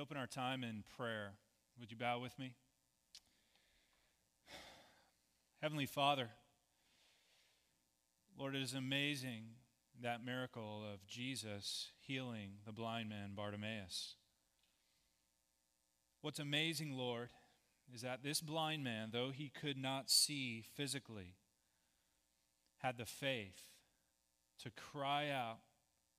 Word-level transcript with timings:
open 0.00 0.16
our 0.16 0.26
time 0.26 0.64
in 0.64 0.82
prayer? 0.96 1.34
Would 1.78 1.90
you 1.90 1.96
bow 1.96 2.20
with 2.20 2.38
me? 2.38 2.54
Heavenly 5.60 5.84
Father, 5.84 6.30
Lord, 8.38 8.56
it 8.56 8.62
is 8.62 8.72
amazing 8.72 9.44
that 10.02 10.24
miracle 10.24 10.82
of 10.90 11.06
Jesus 11.06 11.88
healing 12.00 12.52
the 12.64 12.72
blind 12.72 13.10
man 13.10 13.32
Bartimaeus. 13.36 14.14
What's 16.22 16.38
amazing, 16.38 16.96
Lord, 16.96 17.28
is 17.92 18.00
that 18.00 18.22
this 18.22 18.40
blind 18.40 18.82
man, 18.82 19.10
though 19.12 19.30
he 19.30 19.50
could 19.50 19.76
not 19.76 20.08
see 20.08 20.64
physically, 20.74 21.34
had 22.78 22.96
the 22.96 23.04
faith 23.04 23.64
to 24.62 24.70
cry 24.70 25.28
out 25.28 25.58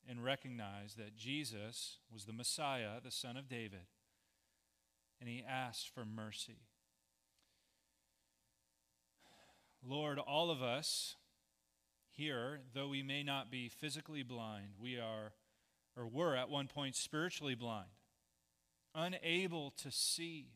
and 0.10 0.24
recognize 0.24 0.96
that 0.96 1.16
Jesus 1.16 1.98
was 2.12 2.26
the 2.26 2.34
Messiah, 2.34 3.00
the 3.04 3.12
Son 3.12 3.38
of 3.38 3.48
David, 3.48 3.88
and 5.20 5.30
he 5.30 5.44
asked 5.48 5.90
for 5.94 6.06
mercy. 6.06 6.60
Lord, 9.84 10.20
all 10.20 10.52
of 10.52 10.62
us 10.62 11.16
here, 12.10 12.62
though 12.74 12.90
we 12.90 13.02
may 13.02 13.24
not 13.24 13.50
be 13.50 13.70
physically 13.70 14.24
blind, 14.24 14.74
we 14.80 15.00
are, 15.00 15.34
or 15.96 16.08
were 16.08 16.36
at 16.36 16.50
one 16.50 16.68
point 16.68 16.96
spiritually 16.96 17.56
blind, 17.56 17.90
unable 18.94 19.72
to 19.72 19.92
see. 19.92 20.48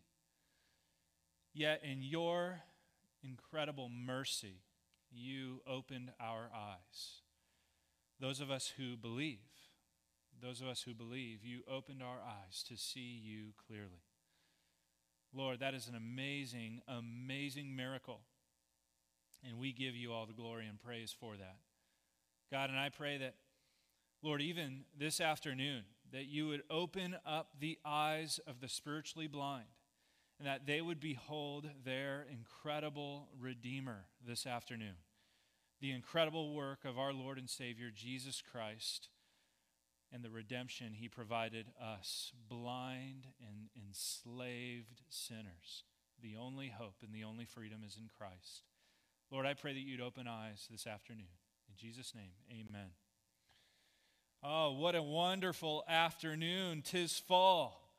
Yet 1.54 1.82
in 1.84 2.02
your 2.02 2.62
incredible 3.24 3.90
mercy, 3.90 4.62
you 5.12 5.62
opened 5.66 6.12
our 6.20 6.50
eyes. 6.54 7.22
Those 8.20 8.40
of 8.40 8.50
us 8.50 8.74
who 8.78 8.96
believe, 8.96 9.40
those 10.42 10.62
of 10.62 10.68
us 10.68 10.82
who 10.84 10.94
believe, 10.94 11.44
you 11.44 11.62
opened 11.70 12.02
our 12.02 12.20
eyes 12.26 12.64
to 12.70 12.78
see 12.78 13.22
you 13.22 13.54
clearly. 13.68 14.04
Lord, 15.34 15.60
that 15.60 15.74
is 15.74 15.88
an 15.88 15.96
amazing, 15.96 16.82
amazing 16.88 17.76
miracle. 17.76 18.22
And 19.48 19.60
we 19.60 19.74
give 19.74 19.96
you 19.96 20.14
all 20.14 20.26
the 20.26 20.34
glory 20.34 20.66
and 20.68 20.80
praise 20.80 21.14
for 21.18 21.36
that. 21.36 21.58
God, 22.52 22.70
and 22.70 22.80
I 22.80 22.90
pray 22.90 23.18
that, 23.18 23.36
Lord, 24.22 24.42
even 24.42 24.86
this 24.98 25.20
afternoon, 25.20 25.84
that 26.14 26.26
you 26.26 26.48
would 26.48 26.64
open 26.70 27.18
up 27.26 27.50
the 27.60 27.78
eyes 27.84 28.40
of 28.48 28.62
the 28.62 28.70
spiritually 28.70 29.28
blind 29.28 29.66
and 30.40 30.48
that 30.48 30.66
they 30.66 30.82
would 30.82 31.00
behold 31.00 31.70
their 31.84 32.26
incredible 32.32 33.30
Redeemer 33.40 34.06
this 34.26 34.46
afternoon 34.46 34.96
the 35.86 35.92
incredible 35.92 36.52
work 36.52 36.84
of 36.84 36.98
our 36.98 37.14
Lord 37.14 37.38
and 37.38 37.48
Savior, 37.48 37.92
Jesus 37.94 38.42
Christ, 38.42 39.08
and 40.12 40.24
the 40.24 40.32
redemption 40.32 40.94
he 40.96 41.08
provided 41.08 41.68
us, 41.80 42.32
blind 42.50 43.28
and 43.40 43.70
enslaved 43.78 45.04
sinners. 45.10 45.84
The 46.24 46.38
only 46.38 46.70
hope 46.70 46.96
and 47.04 47.14
the 47.14 47.24
only 47.24 47.46
freedom 47.46 47.82
is 47.86 47.98
in 47.98 48.10
Christ. 48.18 48.64
Lord, 49.30 49.46
I 49.46 49.54
pray 49.54 49.74
that 49.74 49.80
you'd 49.80 50.02
open 50.02 50.28
eyes 50.28 50.68
this 50.72 50.88
afternoon. 50.88 51.28
In 51.70 51.76
Jesus' 51.78 52.16
name, 52.16 52.32
amen. 52.50 52.90
Oh, 54.42 54.72
what 54.72 54.96
a 54.96 55.04
wonderful 55.04 55.84
afternoon. 55.88 56.82
Tis 56.82 57.20
fall. 57.20 57.92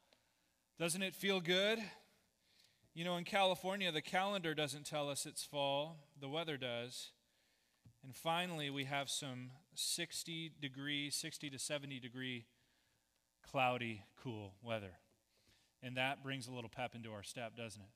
Doesn't 0.77 1.03
it 1.03 1.15
feel 1.15 1.41
good? 1.41 1.79
You 2.95 3.05
know, 3.05 3.17
in 3.17 3.23
California, 3.23 3.93
the 3.93 4.03
calendar 4.03 4.57
doesn't 4.57 4.87
tell 4.87 5.09
us 5.09 5.25
it's 5.25 5.45
fall, 5.45 6.09
the 6.21 6.29
weather 6.29 6.57
does. 6.57 7.11
And 8.07 8.15
finally, 8.15 8.71
we 8.71 8.85
have 8.85 9.11
some 9.11 9.51
60 9.75 10.53
degree, 10.61 11.11
60 11.11 11.51
to 11.51 11.59
70 11.59 11.99
degree 11.99 12.47
cloudy, 13.51 14.05
cool 14.23 14.55
weather. 14.63 14.93
And 15.83 15.97
that 15.97 16.23
brings 16.23 16.47
a 16.47 16.53
little 16.53 16.71
pep 16.71 16.95
into 16.95 17.11
our 17.11 17.25
step, 17.25 17.57
doesn't 17.57 17.83
it? 17.83 17.89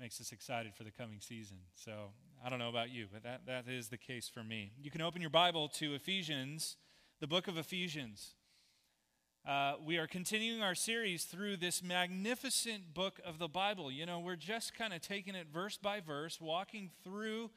Makes 0.00 0.18
us 0.22 0.32
excited 0.32 0.74
for 0.74 0.82
the 0.82 0.90
coming 0.90 1.20
season. 1.20 1.58
So 1.74 2.12
I 2.42 2.48
don't 2.48 2.58
know 2.58 2.70
about 2.70 2.88
you, 2.88 3.04
but 3.12 3.22
that, 3.22 3.42
that 3.44 3.68
is 3.68 3.88
the 3.88 3.98
case 3.98 4.30
for 4.32 4.42
me. 4.42 4.72
You 4.80 4.90
can 4.90 5.02
open 5.02 5.20
your 5.20 5.28
Bible 5.28 5.68
to 5.74 5.94
Ephesians, 5.94 6.78
the 7.20 7.26
book 7.26 7.48
of 7.48 7.58
Ephesians. 7.58 8.30
Uh, 9.46 9.74
we 9.84 9.98
are 9.98 10.06
continuing 10.06 10.62
our 10.62 10.74
series 10.74 11.24
through 11.24 11.58
this 11.58 11.82
magnificent 11.82 12.94
book 12.94 13.20
of 13.26 13.38
the 13.38 13.48
Bible. 13.48 13.92
You 13.92 14.06
know, 14.06 14.20
we're 14.20 14.36
just 14.36 14.74
kind 14.74 14.94
of 14.94 15.02
taking 15.02 15.34
it 15.34 15.48
verse 15.52 15.76
by 15.76 16.00
verse, 16.00 16.40
walking 16.40 16.88
through 17.04 17.50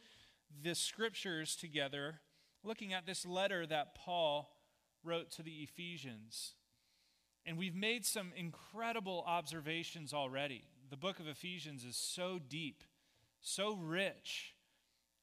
the 0.64 0.76
scriptures 0.76 1.56
together, 1.56 2.22
looking 2.64 2.94
at 2.94 3.06
this 3.06 3.26
letter 3.26 3.66
that 3.66 3.96
Paul 3.96 4.50
wrote 5.04 5.32
to 5.32 5.44
the 5.44 5.64
Ephesians. 5.64 6.54
And 7.46 7.58
we've 7.58 7.76
made 7.76 8.06
some 8.06 8.32
incredible 8.36 9.24
observations 9.26 10.14
already. 10.14 10.64
The 10.90 10.98
book 10.98 11.20
of 11.20 11.28
Ephesians 11.28 11.84
is 11.84 11.96
so 11.96 12.40
deep, 12.40 12.84
so 13.40 13.76
rich 13.76 14.56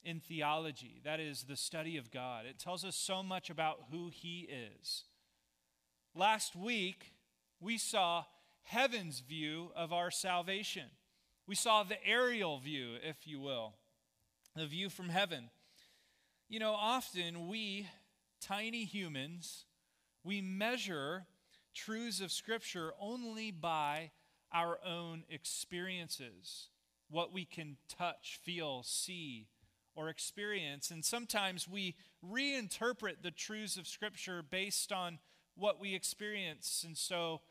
in 0.03 0.21
theology. 0.21 1.01
That 1.05 1.21
is 1.21 1.45
the 1.45 1.57
study 1.57 1.97
of 1.97 2.11
God. 2.11 2.47
It 2.47 2.59
tells 2.59 2.85
us 2.85 2.97
so 2.97 3.23
much 3.23 3.51
about 3.51 3.85
who 3.91 4.11
He 4.13 4.49
is. 4.51 5.05
Last 6.15 6.57
week, 6.57 7.13
we 7.61 7.79
saw 7.79 8.25
heaven's 8.63 9.21
view 9.21 9.71
of 9.77 9.93
our 9.93 10.11
salvation. 10.11 10.91
We 11.47 11.55
saw 11.55 11.83
the 11.83 12.05
aerial 12.05 12.59
view, 12.59 12.97
if 13.03 13.27
you 13.27 13.41
will 13.41 13.75
the 14.59 14.67
view 14.67 14.91
from 14.91 15.09
heaven. 15.09 15.51
You 16.49 16.61
know, 16.61 16.73
often 16.73 17.49
we, 17.49 17.87
tiny 18.41 18.85
humans, 18.85 19.65
we 20.25 20.41
measure 20.41 21.27
truths 21.75 22.21
of 22.21 22.33
Scripture 22.33 22.93
only 23.01 23.51
by 23.51 24.11
our 24.53 24.79
own 24.85 25.25
experiences, 25.29 26.69
what 27.11 27.33
we 27.33 27.45
can 27.45 27.77
touch, 27.89 28.41
feel, 28.43 28.83
see, 28.83 29.47
or 29.95 30.09
experience. 30.09 30.91
And 30.91 31.05
sometimes 31.05 31.69
we 31.69 31.95
reinterpret 32.25 33.23
the 33.23 33.31
truths 33.31 33.77
of 33.77 33.87
Scripture 33.87 34.43
based 34.43 34.93
on 34.93 35.19
what 35.55 35.81
we 35.81 35.95
experience. 35.95 36.85
And 36.87 36.97
so 36.97 37.43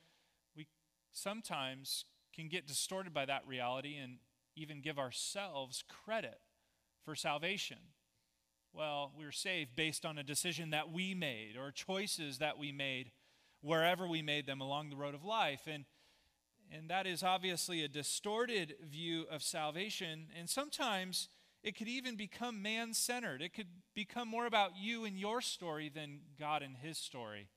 we 0.56 0.68
sometimes 1.14 2.06
can 2.34 2.48
get 2.48 2.68
distorted 2.68 3.14
by 3.14 3.26
that 3.26 3.48
reality 3.48 3.96
and 3.98 4.18
even 4.56 4.82
give 4.82 4.98
ourselves 4.98 5.84
credit 5.88 6.40
for 7.08 7.16
salvation? 7.16 7.78
Well, 8.74 9.14
we 9.18 9.24
were 9.24 9.32
saved 9.32 9.78
based 9.78 10.06
on 10.06 10.18
a 10.18 10.24
decision 10.24 10.72
that 10.72 10.92
we 10.92 11.14
made 11.14 11.56
or 11.58 11.72
choices 11.72 12.40
that 12.40 12.58
we 12.58 12.74
made 12.74 13.12
wherever 13.62 14.06
we 14.06 14.22
made 14.22 14.46
them 14.46 14.60
along 14.60 14.90
the 14.90 14.98
road 14.98 15.16
of 15.16 15.24
life. 15.24 15.62
And, 15.68 15.86
and 16.70 16.90
that 16.90 17.08
is 17.08 17.24
obviously 17.24 17.82
a 17.82 17.88
distorted 17.88 18.76
view 18.92 19.24
of 19.32 19.42
salvation. 19.42 20.28
And 20.38 20.50
sometimes 20.50 21.30
it 21.64 21.78
could 21.78 21.88
even 21.88 22.18
become 22.18 22.62
man 22.62 22.94
centered. 22.94 23.42
It 23.42 23.54
could 23.54 23.70
become 23.96 24.28
more 24.28 24.46
about 24.46 24.72
you 24.78 25.06
and 25.06 25.18
your 25.18 25.40
story 25.40 25.88
than 25.88 26.20
God 26.38 26.62
and 26.62 26.76
his 26.76 26.98
story. 26.98 27.48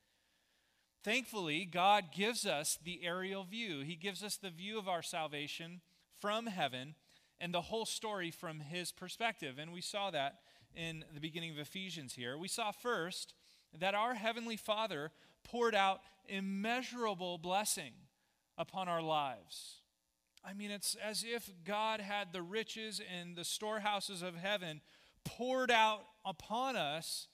Thankfully, 1.03 1.65
God 1.65 2.12
gives 2.17 2.47
us 2.47 2.78
the 2.84 3.00
aerial 3.03 3.43
view. 3.43 3.81
He 3.81 3.97
gives 3.97 4.22
us 4.22 4.37
the 4.37 4.50
view 4.50 4.78
of 4.78 4.87
our 4.87 5.03
salvation 5.03 5.81
from 6.21 6.47
heaven 6.47 6.94
and 7.40 7.54
the 7.54 7.62
whole 7.62 7.86
story 7.86 8.30
from 8.30 8.60
his 8.60 8.92
perspective. 8.92 9.56
And 9.58 9.72
we 9.72 9.80
saw 9.80 10.10
that 10.10 10.40
in 10.74 11.04
the 11.14 11.20
beginning 11.20 11.50
of 11.50 11.58
Ephesians 11.58 12.14
here. 12.14 12.36
We 12.36 12.48
saw 12.48 12.70
first 12.70 13.34
that 13.78 13.94
our 13.94 14.14
Heavenly 14.14 14.56
Father 14.56 15.10
poured 15.44 15.74
out 15.74 16.00
immeasurable 16.28 17.38
blessing 17.38 17.92
upon 18.58 18.88
our 18.88 19.02
lives. 19.02 19.76
I 20.44 20.54
mean, 20.54 20.70
it's 20.70 20.96
as 21.02 21.24
if 21.24 21.50
God 21.64 22.00
had 22.00 22.32
the 22.32 22.42
riches 22.42 23.00
and 23.20 23.36
the 23.36 23.44
storehouses 23.44 24.22
of 24.22 24.36
heaven 24.36 24.80
poured 25.24 25.70
out 25.70 26.02
upon 26.24 26.76
us 26.76 27.28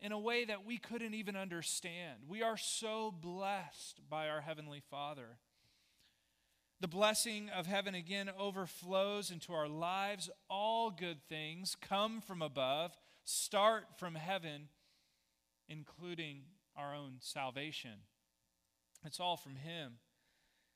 in 0.00 0.12
a 0.12 0.18
way 0.18 0.44
that 0.44 0.64
we 0.66 0.78
couldn't 0.78 1.14
even 1.14 1.36
understand. 1.36 2.20
We 2.28 2.42
are 2.42 2.56
so 2.56 3.10
blessed 3.10 4.00
by 4.08 4.28
our 4.28 4.42
Heavenly 4.42 4.82
Father. 4.90 5.38
The 6.80 6.88
blessing 6.88 7.48
of 7.48 7.66
heaven 7.66 7.94
again 7.94 8.30
overflows 8.38 9.30
into 9.30 9.54
our 9.54 9.68
lives. 9.68 10.28
All 10.50 10.90
good 10.90 11.22
things 11.26 11.74
come 11.80 12.20
from 12.20 12.42
above, 12.42 12.94
start 13.24 13.84
from 13.98 14.14
heaven, 14.14 14.68
including 15.68 16.42
our 16.76 16.94
own 16.94 17.14
salvation. 17.20 18.02
It's 19.06 19.20
all 19.20 19.38
from 19.38 19.56
Him. 19.56 19.94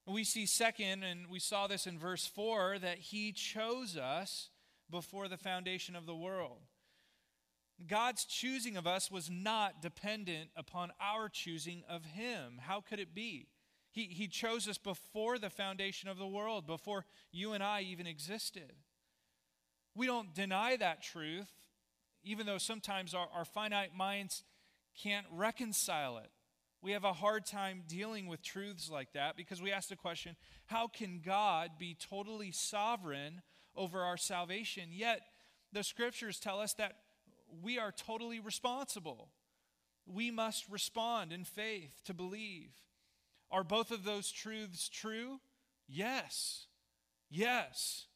we 0.06 0.24
see, 0.24 0.46
second, 0.46 1.02
and 1.02 1.26
we 1.28 1.38
saw 1.38 1.66
this 1.66 1.86
in 1.86 1.98
verse 1.98 2.26
4, 2.26 2.78
that 2.78 2.98
He 2.98 3.32
chose 3.32 3.98
us 3.98 4.48
before 4.90 5.28
the 5.28 5.36
foundation 5.36 5.94
of 5.94 6.06
the 6.06 6.16
world. 6.16 6.62
God's 7.86 8.24
choosing 8.24 8.76
of 8.76 8.86
us 8.86 9.10
was 9.10 9.30
not 9.30 9.82
dependent 9.82 10.50
upon 10.56 10.92
our 11.00 11.28
choosing 11.28 11.82
of 11.88 12.04
Him. 12.04 12.60
How 12.62 12.80
could 12.80 13.00
it 13.00 13.14
be? 13.14 13.48
He, 13.90 14.04
he 14.04 14.28
chose 14.28 14.68
us 14.68 14.78
before 14.78 15.38
the 15.38 15.50
foundation 15.50 16.08
of 16.08 16.18
the 16.18 16.26
world, 16.26 16.66
before 16.66 17.04
you 17.32 17.52
and 17.52 17.62
I 17.62 17.82
even 17.82 18.06
existed. 18.06 18.72
We 19.94 20.06
don't 20.06 20.34
deny 20.34 20.76
that 20.76 21.02
truth, 21.02 21.50
even 22.22 22.46
though 22.46 22.58
sometimes 22.58 23.14
our, 23.14 23.26
our 23.34 23.44
finite 23.44 23.94
minds 23.96 24.44
can't 25.02 25.26
reconcile 25.32 26.18
it. 26.18 26.30
We 26.82 26.92
have 26.92 27.04
a 27.04 27.12
hard 27.12 27.44
time 27.44 27.82
dealing 27.86 28.26
with 28.26 28.42
truths 28.42 28.88
like 28.90 29.12
that 29.12 29.36
because 29.36 29.60
we 29.60 29.72
ask 29.72 29.88
the 29.88 29.96
question 29.96 30.36
how 30.66 30.86
can 30.86 31.20
God 31.24 31.72
be 31.78 31.94
totally 31.94 32.52
sovereign 32.52 33.42
over 33.76 34.00
our 34.00 34.16
salvation? 34.16 34.84
Yet 34.90 35.20
the 35.72 35.82
scriptures 35.82 36.38
tell 36.38 36.60
us 36.60 36.74
that 36.74 36.94
we 37.62 37.78
are 37.78 37.92
totally 37.92 38.40
responsible. 38.40 39.28
We 40.06 40.30
must 40.30 40.68
respond 40.70 41.32
in 41.32 41.44
faith 41.44 42.00
to 42.06 42.14
believe. 42.14 42.70
Are 43.50 43.64
both 43.64 43.90
of 43.90 44.04
those 44.04 44.30
truths 44.30 44.88
true? 44.88 45.40
Yes. 45.88 46.66
Yes. 47.28 48.06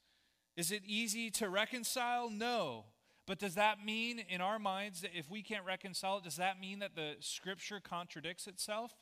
Is 0.57 0.71
it 0.71 0.83
easy 0.87 1.31
to 1.33 1.49
reconcile? 1.49 2.31
No. 2.31 2.87
But 3.27 3.39
does 3.39 3.55
that 3.55 3.85
mean 3.85 4.23
in 4.29 4.41
our 4.41 4.59
minds 4.59 5.01
that 5.01 5.13
if 5.15 5.31
we 5.31 5.43
can't 5.43 5.65
reconcile 5.65 6.19
it, 6.19 6.25
does 6.25 6.37
that 6.37 6.61
mean 6.61 6.81
that 6.81 6.95
the 6.95 7.17
scripture 7.21 7.81
contradicts 7.81 8.47
itself? 8.47 8.93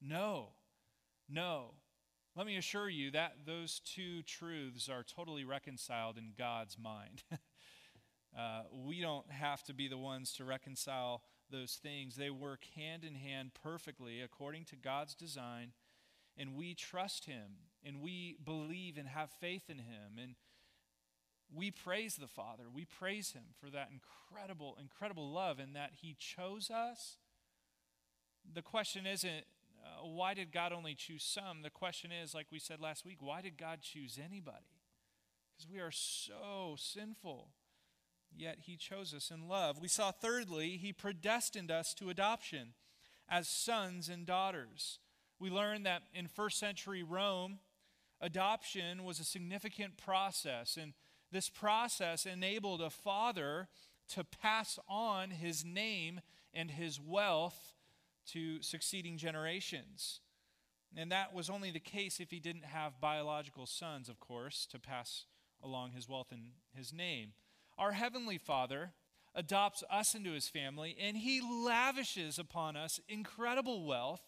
No. 0.00 0.50
No. 1.28 1.74
Let 2.36 2.46
me 2.46 2.56
assure 2.56 2.88
you 2.88 3.10
that 3.12 3.38
those 3.46 3.80
two 3.84 4.22
truths 4.22 4.88
are 4.88 5.04
totally 5.04 5.44
reconciled 5.44 6.18
in 6.18 6.32
God's 6.36 6.78
mind. 6.78 7.22
uh, 8.38 8.62
we 8.72 9.00
don't 9.00 9.30
have 9.30 9.62
to 9.64 9.74
be 9.74 9.88
the 9.88 9.98
ones 9.98 10.32
to 10.34 10.44
reconcile 10.44 11.22
those 11.54 11.78
things. 11.80 12.16
They 12.16 12.30
work 12.30 12.64
hand 12.74 13.04
in 13.04 13.14
hand 13.14 13.52
perfectly 13.62 14.20
according 14.20 14.64
to 14.66 14.76
God's 14.76 15.14
design, 15.14 15.72
and 16.36 16.56
we 16.56 16.74
trust 16.74 17.26
Him, 17.26 17.58
and 17.84 18.02
we 18.02 18.36
believe 18.44 18.98
and 18.98 19.08
have 19.08 19.30
faith 19.30 19.70
in 19.70 19.78
Him. 19.78 20.18
And 20.20 20.34
we 21.54 21.70
praise 21.70 22.16
the 22.16 22.26
Father. 22.26 22.64
We 22.72 22.84
praise 22.84 23.32
Him 23.32 23.44
for 23.60 23.70
that 23.70 23.90
incredible, 23.92 24.76
incredible 24.80 25.30
love 25.30 25.58
and 25.58 25.76
that 25.76 25.92
He 26.02 26.16
chose 26.18 26.70
us. 26.70 27.18
The 28.52 28.62
question 28.62 29.06
isn't, 29.06 29.44
uh, 29.84 30.06
why 30.06 30.34
did 30.34 30.50
God 30.50 30.72
only 30.72 30.94
choose 30.94 31.22
some? 31.22 31.62
The 31.62 31.70
question 31.70 32.10
is, 32.10 32.34
like 32.34 32.46
we 32.50 32.58
said 32.58 32.80
last 32.80 33.04
week, 33.04 33.18
why 33.20 33.40
did 33.42 33.56
God 33.56 33.80
choose 33.80 34.18
anybody? 34.22 34.80
Because 35.56 35.70
we 35.70 35.78
are 35.78 35.92
so 35.92 36.74
sinful. 36.76 37.50
Yet 38.36 38.58
He 38.62 38.76
chose 38.76 39.14
us 39.14 39.30
in 39.30 39.48
love. 39.48 39.80
We 39.80 39.88
saw, 39.88 40.10
thirdly, 40.10 40.76
He 40.76 40.92
predestined 40.92 41.70
us 41.70 41.94
to 41.94 42.10
adoption 42.10 42.74
as 43.28 43.48
sons 43.48 44.08
and 44.08 44.26
daughters. 44.26 44.98
We 45.38 45.50
learned 45.50 45.86
that 45.86 46.02
in 46.12 46.28
first 46.28 46.58
century 46.58 47.02
Rome, 47.02 47.58
adoption 48.20 49.04
was 49.04 49.20
a 49.20 49.24
significant 49.24 49.96
process. 49.96 50.76
And 50.76 50.94
this 51.32 51.48
process 51.48 52.26
enabled 52.26 52.80
a 52.80 52.90
father 52.90 53.68
to 54.10 54.24
pass 54.24 54.78
on 54.88 55.30
his 55.30 55.64
name 55.64 56.20
and 56.52 56.70
his 56.70 57.00
wealth 57.00 57.74
to 58.26 58.62
succeeding 58.62 59.16
generations. 59.18 60.20
And 60.96 61.10
that 61.10 61.34
was 61.34 61.50
only 61.50 61.70
the 61.70 61.80
case 61.80 62.20
if 62.20 62.30
he 62.30 62.38
didn't 62.38 62.66
have 62.66 63.00
biological 63.00 63.66
sons, 63.66 64.08
of 64.08 64.20
course, 64.20 64.66
to 64.70 64.78
pass 64.78 65.24
along 65.62 65.92
his 65.92 66.08
wealth 66.08 66.28
and 66.30 66.52
his 66.76 66.92
name. 66.92 67.32
Our 67.78 67.92
Heavenly 67.92 68.38
Father 68.38 68.92
adopts 69.34 69.82
us 69.90 70.14
into 70.14 70.32
his 70.32 70.48
family, 70.48 70.96
and 71.00 71.16
he 71.16 71.40
lavishes 71.40 72.38
upon 72.38 72.76
us 72.76 73.00
incredible 73.08 73.84
wealth, 73.84 74.22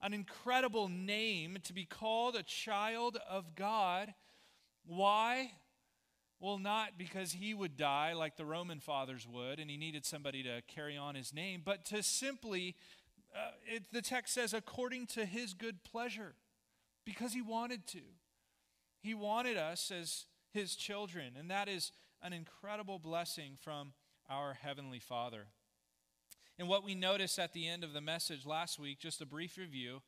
an 0.00 0.14
incredible 0.14 0.88
name 0.88 1.58
to 1.64 1.72
be 1.74 1.84
called 1.84 2.36
a 2.36 2.42
child 2.42 3.18
of 3.28 3.54
God. 3.54 4.14
Why? 4.86 5.52
Well, 6.40 6.56
not 6.56 6.96
because 6.96 7.32
he 7.32 7.52
would 7.52 7.76
die 7.76 8.14
like 8.14 8.36
the 8.36 8.46
Roman 8.46 8.80
fathers 8.80 9.28
would 9.30 9.60
and 9.60 9.70
he 9.70 9.76
needed 9.76 10.06
somebody 10.06 10.42
to 10.42 10.62
carry 10.66 10.96
on 10.96 11.14
his 11.14 11.34
name, 11.34 11.60
but 11.62 11.84
to 11.86 12.02
simply, 12.02 12.76
uh, 13.36 13.50
it, 13.66 13.84
the 13.92 14.00
text 14.00 14.32
says, 14.32 14.54
according 14.54 15.06
to 15.08 15.26
his 15.26 15.52
good 15.52 15.84
pleasure, 15.84 16.34
because 17.04 17.34
he 17.34 17.42
wanted 17.42 17.86
to. 17.88 18.00
He 19.02 19.12
wanted 19.12 19.58
us 19.58 19.90
as 19.90 20.24
his 20.52 20.74
children, 20.74 21.34
and 21.38 21.50
that 21.50 21.68
is 21.68 21.92
an 22.22 22.32
incredible 22.32 22.98
blessing 22.98 23.52
from 23.62 23.92
our 24.28 24.54
Heavenly 24.54 25.00
Father. 25.00 25.46
And 26.58 26.68
what 26.68 26.84
we 26.84 26.94
noticed 26.94 27.38
at 27.38 27.52
the 27.52 27.66
end 27.66 27.84
of 27.84 27.92
the 27.92 28.00
message 28.00 28.44
last 28.44 28.78
week, 28.78 28.98
just 28.98 29.20
a 29.20 29.26
brief 29.26 29.56
review, 29.56 30.02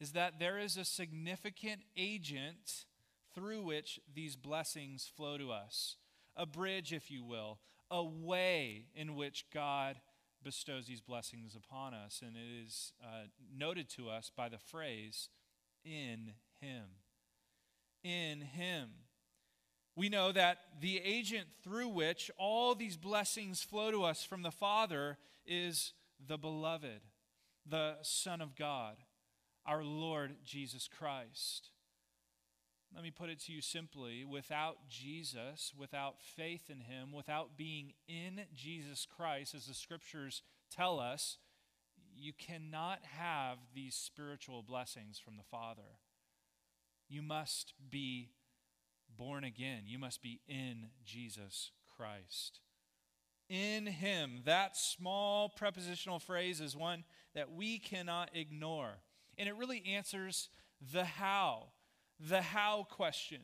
is 0.00 0.12
that 0.12 0.38
there 0.38 0.58
is 0.58 0.76
a 0.76 0.84
significant 0.84 1.82
agent 1.96 2.86
through 3.34 3.62
which 3.62 4.00
these 4.14 4.36
blessings 4.36 5.10
flow 5.16 5.36
to 5.36 5.50
us. 5.50 5.96
A 6.36 6.46
bridge, 6.46 6.92
if 6.92 7.10
you 7.10 7.24
will, 7.24 7.58
a 7.90 8.02
way 8.02 8.86
in 8.94 9.16
which 9.16 9.44
God 9.52 9.96
bestows 10.42 10.86
these 10.86 11.00
blessings 11.00 11.54
upon 11.54 11.94
us. 11.94 12.22
And 12.24 12.36
it 12.36 12.64
is 12.66 12.92
uh, 13.02 13.26
noted 13.54 13.88
to 13.90 14.08
us 14.08 14.30
by 14.34 14.48
the 14.48 14.58
phrase, 14.58 15.28
in 15.84 16.32
Him. 16.60 16.84
In 18.02 18.40
Him. 18.40 18.88
We 19.98 20.08
know 20.08 20.30
that 20.30 20.58
the 20.80 21.00
agent 21.04 21.48
through 21.64 21.88
which 21.88 22.30
all 22.38 22.76
these 22.76 22.96
blessings 22.96 23.64
flow 23.64 23.90
to 23.90 24.04
us 24.04 24.22
from 24.22 24.42
the 24.42 24.52
Father 24.52 25.18
is 25.44 25.92
the 26.24 26.38
beloved, 26.38 27.00
the 27.68 27.96
Son 28.02 28.40
of 28.40 28.54
God, 28.54 28.94
our 29.66 29.82
Lord 29.82 30.36
Jesus 30.44 30.88
Christ. 30.88 31.70
Let 32.94 33.02
me 33.02 33.10
put 33.10 33.28
it 33.28 33.40
to 33.46 33.52
you 33.52 33.60
simply 33.60 34.24
without 34.24 34.88
Jesus, 34.88 35.72
without 35.76 36.22
faith 36.22 36.70
in 36.70 36.82
Him, 36.82 37.10
without 37.10 37.56
being 37.56 37.94
in 38.06 38.42
Jesus 38.54 39.04
Christ, 39.04 39.52
as 39.52 39.66
the 39.66 39.74
scriptures 39.74 40.42
tell 40.70 41.00
us, 41.00 41.38
you 42.16 42.32
cannot 42.32 43.00
have 43.18 43.58
these 43.74 43.96
spiritual 43.96 44.62
blessings 44.62 45.18
from 45.18 45.36
the 45.36 45.42
Father. 45.42 45.98
You 47.08 47.20
must 47.20 47.74
be 47.90 48.30
born 49.18 49.44
again, 49.44 49.82
you 49.86 49.98
must 49.98 50.22
be 50.22 50.40
in 50.48 50.86
Jesus 51.04 51.72
Christ. 51.96 52.60
In 53.48 53.86
Him. 53.86 54.42
That 54.44 54.76
small 54.76 55.48
prepositional 55.48 56.20
phrase 56.20 56.60
is 56.60 56.76
one 56.76 57.04
that 57.34 57.52
we 57.52 57.78
cannot 57.78 58.30
ignore. 58.34 59.00
And 59.36 59.48
it 59.48 59.56
really 59.56 59.82
answers 59.86 60.48
the 60.92 61.04
how 61.04 61.64
the 62.20 62.42
how 62.42 62.86
question. 62.90 63.40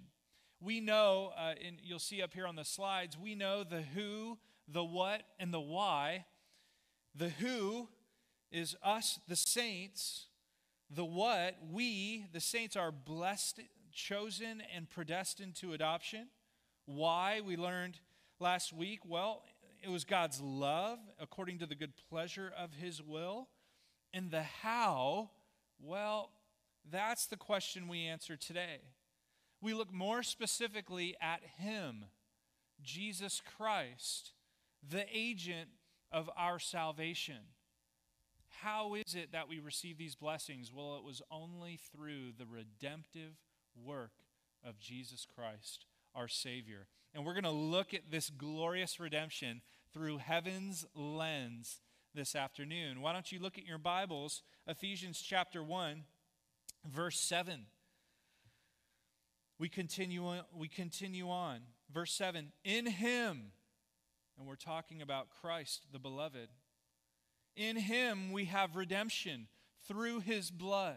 We 0.61 0.81
know, 0.81 1.33
uh, 1.37 1.55
and 1.65 1.77
you'll 1.83 1.99
see 1.99 2.23
up 2.23 2.35
here 2.35 2.47
on 2.47 2.57
the 2.57 2.65
slides, 2.65 3.19
we 3.19 3.35
know 3.35 3.65
the 3.65 3.83
who, 3.83 4.39
the 4.67 4.85
what, 4.85 5.23
and 5.39 5.53
the 5.53 5.61
why. 5.61 6.25
The 7.15 7.29
who 7.29 7.89
is 8.51 8.77
us, 8.83 9.19
the 9.29 9.37
saints. 9.37 10.27
The 10.91 11.05
what, 11.05 11.57
we, 11.71 12.27
the 12.33 12.41
saints, 12.41 12.77
are 12.77 12.93
blessed, 12.93 13.61
chosen, 13.95 14.63
and 14.75 14.91
predestined 14.91 15.55
to 15.57 15.73
adoption. 15.73 16.29
Why, 16.87 17.41
we 17.41 17.57
learned 17.57 18.01
last 18.41 18.73
week, 18.73 19.01
well, 19.07 19.45
it 19.83 19.91
was 19.91 20.05
God's 20.05 20.41
love 20.41 20.99
according 21.21 21.59
to 21.59 21.67
the 21.67 21.75
good 21.75 21.93
pleasure 22.11 22.53
of 22.57 22.75
his 22.75 23.03
will. 23.03 23.49
And 24.13 24.31
the 24.31 24.43
how, 24.43 25.31
well, 25.81 26.31
that's 26.91 27.27
the 27.27 27.37
question 27.37 27.89
we 27.89 28.07
answer 28.07 28.37
today. 28.37 28.81
We 29.61 29.75
look 29.75 29.93
more 29.93 30.23
specifically 30.23 31.17
at 31.21 31.41
Him, 31.57 32.05
Jesus 32.83 33.41
Christ, 33.57 34.33
the 34.87 35.07
agent 35.13 35.71
of 36.13 36.29
our 36.37 36.59
salvation. 36.59 37.39
How 38.61 38.95
is 38.95 39.15
it 39.15 39.33
that 39.33 39.49
we 39.49 39.59
receive 39.59 39.99
these 39.99 40.15
blessings? 40.15 40.71
Well, 40.73 40.97
it 40.97 41.05
was 41.05 41.23
only 41.31 41.79
through 41.93 42.33
the 42.39 42.47
redemptive 42.47 43.33
work 43.83 44.13
of 44.67 44.79
Jesus 44.79 45.27
Christ, 45.35 45.87
our 46.15 46.29
Savior. 46.29 46.87
And 47.15 47.25
we're 47.25 47.35
going 47.35 47.45
to 47.45 47.51
look 47.51 47.95
at 47.95 48.11
this 48.11 48.31
glorious 48.31 48.99
redemption 48.99 49.63
through 49.93 50.19
heaven's 50.19 50.85
lens 50.95 51.81
this 52.15 52.35
afternoon. 52.35 53.01
Why 53.01 53.13
don't 53.13 53.31
you 53.31 53.41
look 53.41 53.59
at 53.59 53.67
your 53.67 53.79
Bibles, 53.79 54.43
Ephesians 54.67 55.21
chapter 55.21 55.63
1 55.63 56.05
Verse 56.87 57.19
7. 57.19 57.67
We 59.59 59.69
continue 59.69 60.27
on, 60.27 60.43
we 60.55 60.69
continue 60.69 61.31
on. 61.31 61.61
Verse 61.93 62.13
7. 62.13 62.53
In 62.65 62.87
him, 62.87 63.53
and 64.37 64.47
we're 64.47 64.57
talking 64.57 65.01
about 65.01 65.29
Christ 65.41 65.87
the 65.93 65.99
beloved. 65.99 66.49
In 67.57 67.77
him 67.77 68.33
we 68.33 68.47
have 68.47 68.77
redemption 68.77 69.47
through 69.87 70.21
his 70.21 70.51
blood, 70.51 70.97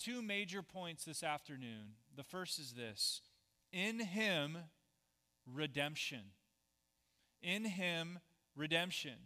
Two 0.00 0.22
major 0.22 0.62
points 0.62 1.04
this 1.04 1.22
afternoon. 1.22 1.96
The 2.16 2.24
first 2.24 2.58
is 2.58 2.72
this 2.72 3.20
In 3.70 4.00
Him, 4.00 4.56
redemption. 5.46 6.32
In 7.42 7.66
Him, 7.66 8.18
redemption. 8.56 9.18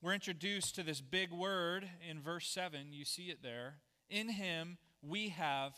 We're 0.00 0.14
introduced 0.14 0.74
to 0.76 0.82
this 0.82 1.02
big 1.02 1.30
word 1.30 1.88
in 2.08 2.20
verse 2.20 2.46
7. 2.48 2.92
You 2.92 3.04
see 3.04 3.24
it 3.24 3.42
there. 3.42 3.76
In 4.08 4.30
Him, 4.30 4.78
we 5.02 5.28
have 5.30 5.74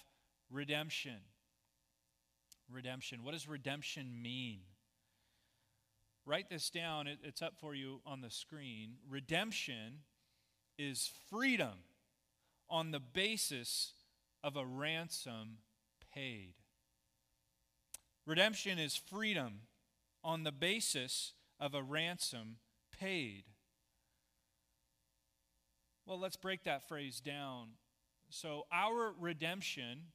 redemption. 0.49 1.19
Redemption. 2.71 3.25
What 3.25 3.33
does 3.33 3.49
redemption 3.49 4.23
mean? 4.23 4.61
Write 6.25 6.51
this 6.51 6.71
down, 6.71 7.09
it's 7.09 7.43
up 7.43 7.55
for 7.61 7.75
you 7.75 8.01
on 8.07 8.21
the 8.21 8.31
screen. 8.31 8.95
Redemption 9.09 10.01
is 10.79 11.11
freedom 11.31 11.79
on 12.69 12.91
the 12.91 13.01
basis 13.01 13.93
of 14.43 14.57
a 14.57 14.65
ransom 14.65 15.59
paid. 16.15 16.55
Redemption 18.27 18.79
is 18.79 18.97
freedom 18.97 19.61
on 20.25 20.43
the 20.43 20.53
basis 20.53 21.33
of 21.61 21.75
a 21.75 21.83
ransom 21.83 22.57
paid. 22.99 23.45
Well, 26.07 26.19
let's 26.19 26.37
break 26.37 26.65
that 26.65 26.89
phrase 26.89 27.21
down. 27.21 27.71
So, 28.29 28.67
our 28.73 29.13
redemption 29.19 30.13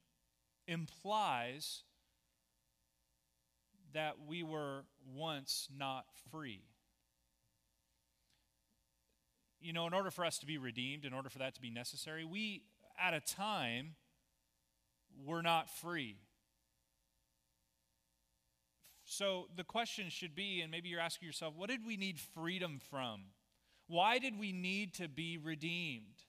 implies 0.66 1.82
that 3.92 4.16
we 4.26 4.42
were 4.42 4.84
once 5.14 5.68
not 5.74 6.06
free. 6.30 6.62
You 9.62 9.72
know, 9.72 9.86
in 9.86 9.94
order 9.94 10.10
for 10.10 10.24
us 10.24 10.38
to 10.38 10.46
be 10.46 10.58
redeemed, 10.58 11.04
in 11.04 11.12
order 11.12 11.28
for 11.28 11.38
that 11.38 11.54
to 11.54 11.60
be 11.60 11.70
necessary, 11.70 12.24
we, 12.24 12.62
at 13.00 13.14
a 13.14 13.20
time, 13.20 13.94
were 15.24 15.42
not 15.42 15.70
free. 15.70 16.16
So 19.04 19.46
the 19.56 19.62
question 19.62 20.08
should 20.08 20.34
be, 20.34 20.62
and 20.62 20.70
maybe 20.70 20.88
you're 20.88 21.00
asking 21.00 21.26
yourself, 21.26 21.54
what 21.54 21.68
did 21.68 21.86
we 21.86 21.96
need 21.96 22.18
freedom 22.18 22.80
from? 22.90 23.20
Why 23.86 24.18
did 24.18 24.38
we 24.38 24.52
need 24.52 24.94
to 24.94 25.08
be 25.08 25.38
redeemed? 25.38 26.24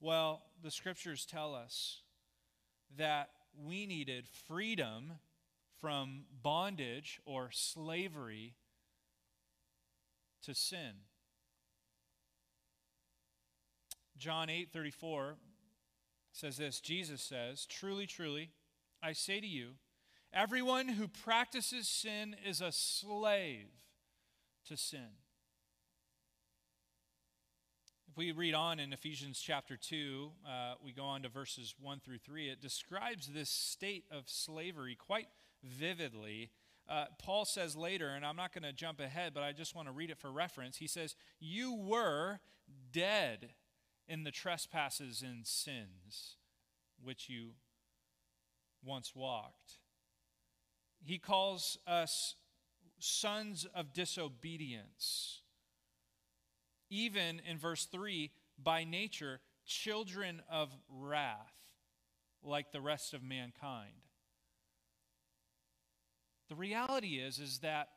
Well, 0.00 0.42
the 0.62 0.70
scriptures 0.70 1.26
tell 1.26 1.54
us 1.54 2.02
that 2.96 3.30
we 3.64 3.86
needed 3.86 4.26
freedom 4.46 5.14
from 5.80 6.24
bondage 6.42 7.20
or 7.26 7.50
slavery 7.50 8.54
to 10.44 10.54
sin. 10.54 10.92
John 14.16 14.48
8:34 14.48 15.36
says 16.32 16.56
this, 16.56 16.80
Jesus 16.80 17.22
says, 17.22 17.66
"Truly, 17.66 18.06
truly, 18.06 18.52
I 19.02 19.12
say 19.12 19.40
to 19.40 19.46
you, 19.46 19.78
everyone 20.32 20.88
who 20.88 21.08
practices 21.08 21.88
sin 21.88 22.34
is 22.34 22.60
a 22.60 22.72
slave 22.72 23.70
to 24.66 24.76
sin." 24.76 25.18
If 28.08 28.16
we 28.16 28.32
read 28.32 28.54
on 28.54 28.80
in 28.80 28.92
Ephesians 28.92 29.40
chapter 29.40 29.76
2, 29.76 30.32
uh, 30.46 30.74
we 30.82 30.92
go 30.92 31.04
on 31.04 31.22
to 31.22 31.28
verses 31.28 31.74
1 31.78 32.00
through 32.00 32.18
3, 32.18 32.48
it 32.48 32.62
describes 32.62 33.26
this 33.26 33.50
state 33.50 34.06
of 34.10 34.28
slavery 34.28 34.94
quite 34.94 35.28
vividly. 35.62 36.50
Uh, 36.88 37.06
Paul 37.18 37.44
says 37.44 37.76
later, 37.76 38.08
and 38.08 38.24
I'm 38.24 38.36
not 38.36 38.54
going 38.54 38.62
to 38.62 38.72
jump 38.72 39.00
ahead, 39.00 39.34
but 39.34 39.42
I 39.42 39.52
just 39.52 39.74
want 39.74 39.88
to 39.88 39.92
read 39.92 40.10
it 40.10 40.18
for 40.18 40.30
reference. 40.30 40.78
He 40.78 40.86
says, 40.86 41.14
You 41.40 41.74
were 41.74 42.40
dead 42.92 43.50
in 44.08 44.24
the 44.24 44.30
trespasses 44.30 45.22
and 45.22 45.46
sins 45.46 46.36
which 47.02 47.28
you 47.28 47.50
once 48.84 49.14
walked. 49.14 49.78
He 51.04 51.18
calls 51.18 51.78
us 51.86 52.34
sons 52.98 53.66
of 53.74 53.92
disobedience. 53.92 55.42
Even 56.88 57.40
in 57.48 57.58
verse 57.58 57.84
3, 57.84 58.30
by 58.62 58.84
nature, 58.84 59.40
children 59.66 60.40
of 60.50 60.70
wrath, 60.88 61.52
like 62.42 62.72
the 62.72 62.80
rest 62.80 63.12
of 63.12 63.22
mankind. 63.22 63.92
The 66.48 66.54
reality 66.54 67.18
is 67.18 67.40
is 67.40 67.58
that 67.58 67.88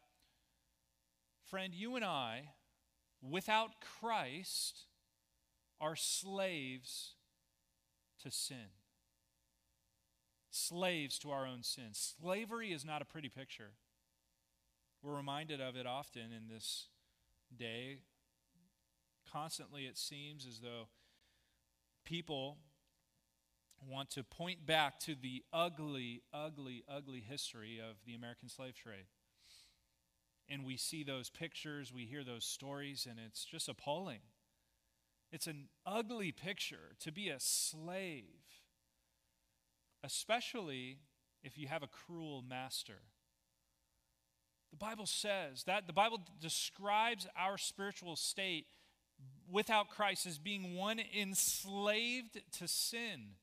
friend, 1.49 1.73
you 1.73 1.95
and 1.95 2.03
I 2.05 2.49
without 3.21 3.71
Christ 3.99 4.85
are 5.79 5.95
slaves 5.95 7.13
to 8.23 8.31
sin. 8.31 8.71
Slaves 10.51 11.19
to 11.19 11.31
our 11.31 11.45
own 11.45 11.63
sin. 11.63 11.89
Slavery 11.93 12.71
is 12.71 12.83
not 12.83 13.01
a 13.01 13.05
pretty 13.05 13.29
picture. 13.29 13.71
We're 15.01 15.15
reminded 15.15 15.61
of 15.61 15.75
it 15.75 15.85
often 15.85 16.33
in 16.35 16.47
this 16.53 16.87
day. 17.57 17.99
Constantly, 19.31 19.85
it 19.85 19.97
seems 19.97 20.45
as 20.45 20.59
though 20.59 20.87
people 22.03 22.57
want 23.87 24.09
to 24.11 24.23
point 24.23 24.65
back 24.65 24.99
to 24.99 25.15
the 25.15 25.43
ugly, 25.53 26.23
ugly, 26.33 26.83
ugly 26.89 27.21
history 27.21 27.79
of 27.79 27.97
the 28.05 28.15
American 28.15 28.49
slave 28.49 28.75
trade. 28.75 29.05
And 30.49 30.65
we 30.65 30.77
see 30.77 31.03
those 31.03 31.29
pictures, 31.29 31.93
we 31.93 32.05
hear 32.05 32.23
those 32.23 32.43
stories, 32.43 33.07
and 33.09 33.19
it's 33.23 33.45
just 33.45 33.69
appalling. 33.69 34.21
It's 35.31 35.47
an 35.47 35.69
ugly 35.85 36.31
picture 36.31 36.95
to 37.01 37.11
be 37.11 37.29
a 37.29 37.39
slave, 37.39 38.23
especially 40.03 40.99
if 41.43 41.57
you 41.57 41.67
have 41.67 41.83
a 41.83 41.87
cruel 41.87 42.43
master. 42.47 43.01
The 44.71 44.77
Bible 44.77 45.05
says 45.05 45.63
that 45.63 45.87
the 45.87 45.93
Bible 45.93 46.21
describes 46.39 47.27
our 47.37 47.57
spiritual 47.57 48.15
state 48.15 48.67
without 49.51 49.89
Christ 49.89 50.25
as 50.25 50.37
being 50.37 50.75
one 50.75 50.99
enslaved 50.99 52.41
to 52.59 52.67
sin. 52.67 53.35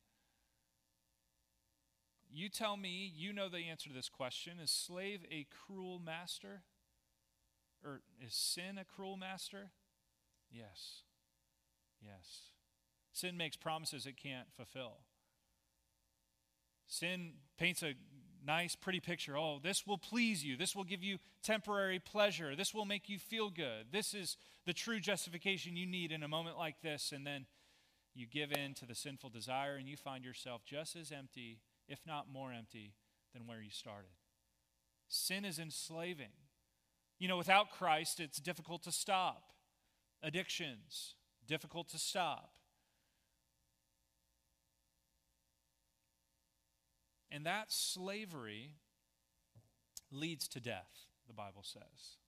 You 2.33 2.49
tell 2.49 2.76
me, 2.76 3.12
you 3.16 3.33
know 3.33 3.49
the 3.49 3.69
answer 3.71 3.88
to 3.88 3.95
this 3.95 4.09
question. 4.09 4.59
Is 4.62 4.71
slave 4.71 5.21
a 5.31 5.47
cruel 5.66 5.99
master? 5.99 6.62
Or 7.85 8.02
is 8.25 8.35
sin 8.35 8.78
a 8.78 8.85
cruel 8.85 9.16
master? 9.16 9.71
Yes. 10.50 11.02
Yes. 12.03 12.50
Sin 13.12 13.37
makes 13.37 13.57
promises 13.57 14.07
it 14.07 14.17
can't 14.17 14.49
fulfill. 14.57 14.99
Sin 16.87 17.33
paints 17.59 17.83
a 17.83 17.95
nice, 18.47 18.76
pretty 18.76 19.00
picture. 19.00 19.37
Oh, 19.37 19.59
this 19.62 19.87
will 19.87 19.99
please 19.99 20.45
you. 20.45 20.57
This 20.57 20.76
will 20.76 20.85
give 20.85 21.03
you 21.03 21.19
temporary 21.43 21.99
pleasure. 21.99 22.55
This 22.55 22.73
will 22.73 22.85
make 22.85 23.09
you 23.09 23.19
feel 23.19 23.50
good. 23.50 23.87
This 23.91 24.15
is 24.15 24.37
the 24.67 24.73
true 24.73 25.00
justification 25.00 25.76
you 25.76 25.87
need 25.87 26.12
in 26.12 26.23
a 26.23 26.29
moment 26.29 26.57
like 26.57 26.81
this. 26.83 27.12
And 27.12 27.26
then 27.26 27.47
you 28.15 28.26
give 28.26 28.53
in 28.53 28.75
to 28.75 28.87
the 28.87 28.95
sinful 28.95 29.31
desire 29.31 29.76
and 29.76 29.88
you 29.88 29.97
find 29.97 30.25
yourself 30.25 30.62
just 30.65 30.97
as 30.97 31.11
empty, 31.11 31.61
if 31.88 32.00
not 32.07 32.33
more 32.33 32.53
empty, 32.53 32.95
than 33.33 33.47
where 33.47 33.61
you 33.61 33.71
started. 33.71 34.11
Sin 35.09 35.45
is 35.45 35.59
enslaving. 35.59 36.33
You 37.19 37.29
know, 37.29 37.37
without 37.37 37.71
Christ, 37.71 38.21
it's 38.21 38.38
difficult 38.38 38.83
to 38.85 38.93
stop. 38.93 39.53
Addictions, 40.23 41.15
difficult 41.47 41.88
to 41.91 41.99
stop. 41.99 42.53
And 47.31 47.45
that 47.45 47.73
slavery 47.73 48.76
leads 50.11 50.49
to 50.49 50.61
death, 50.61 51.07
the 51.26 51.35
Bible 51.35 51.62
says. 51.62 52.19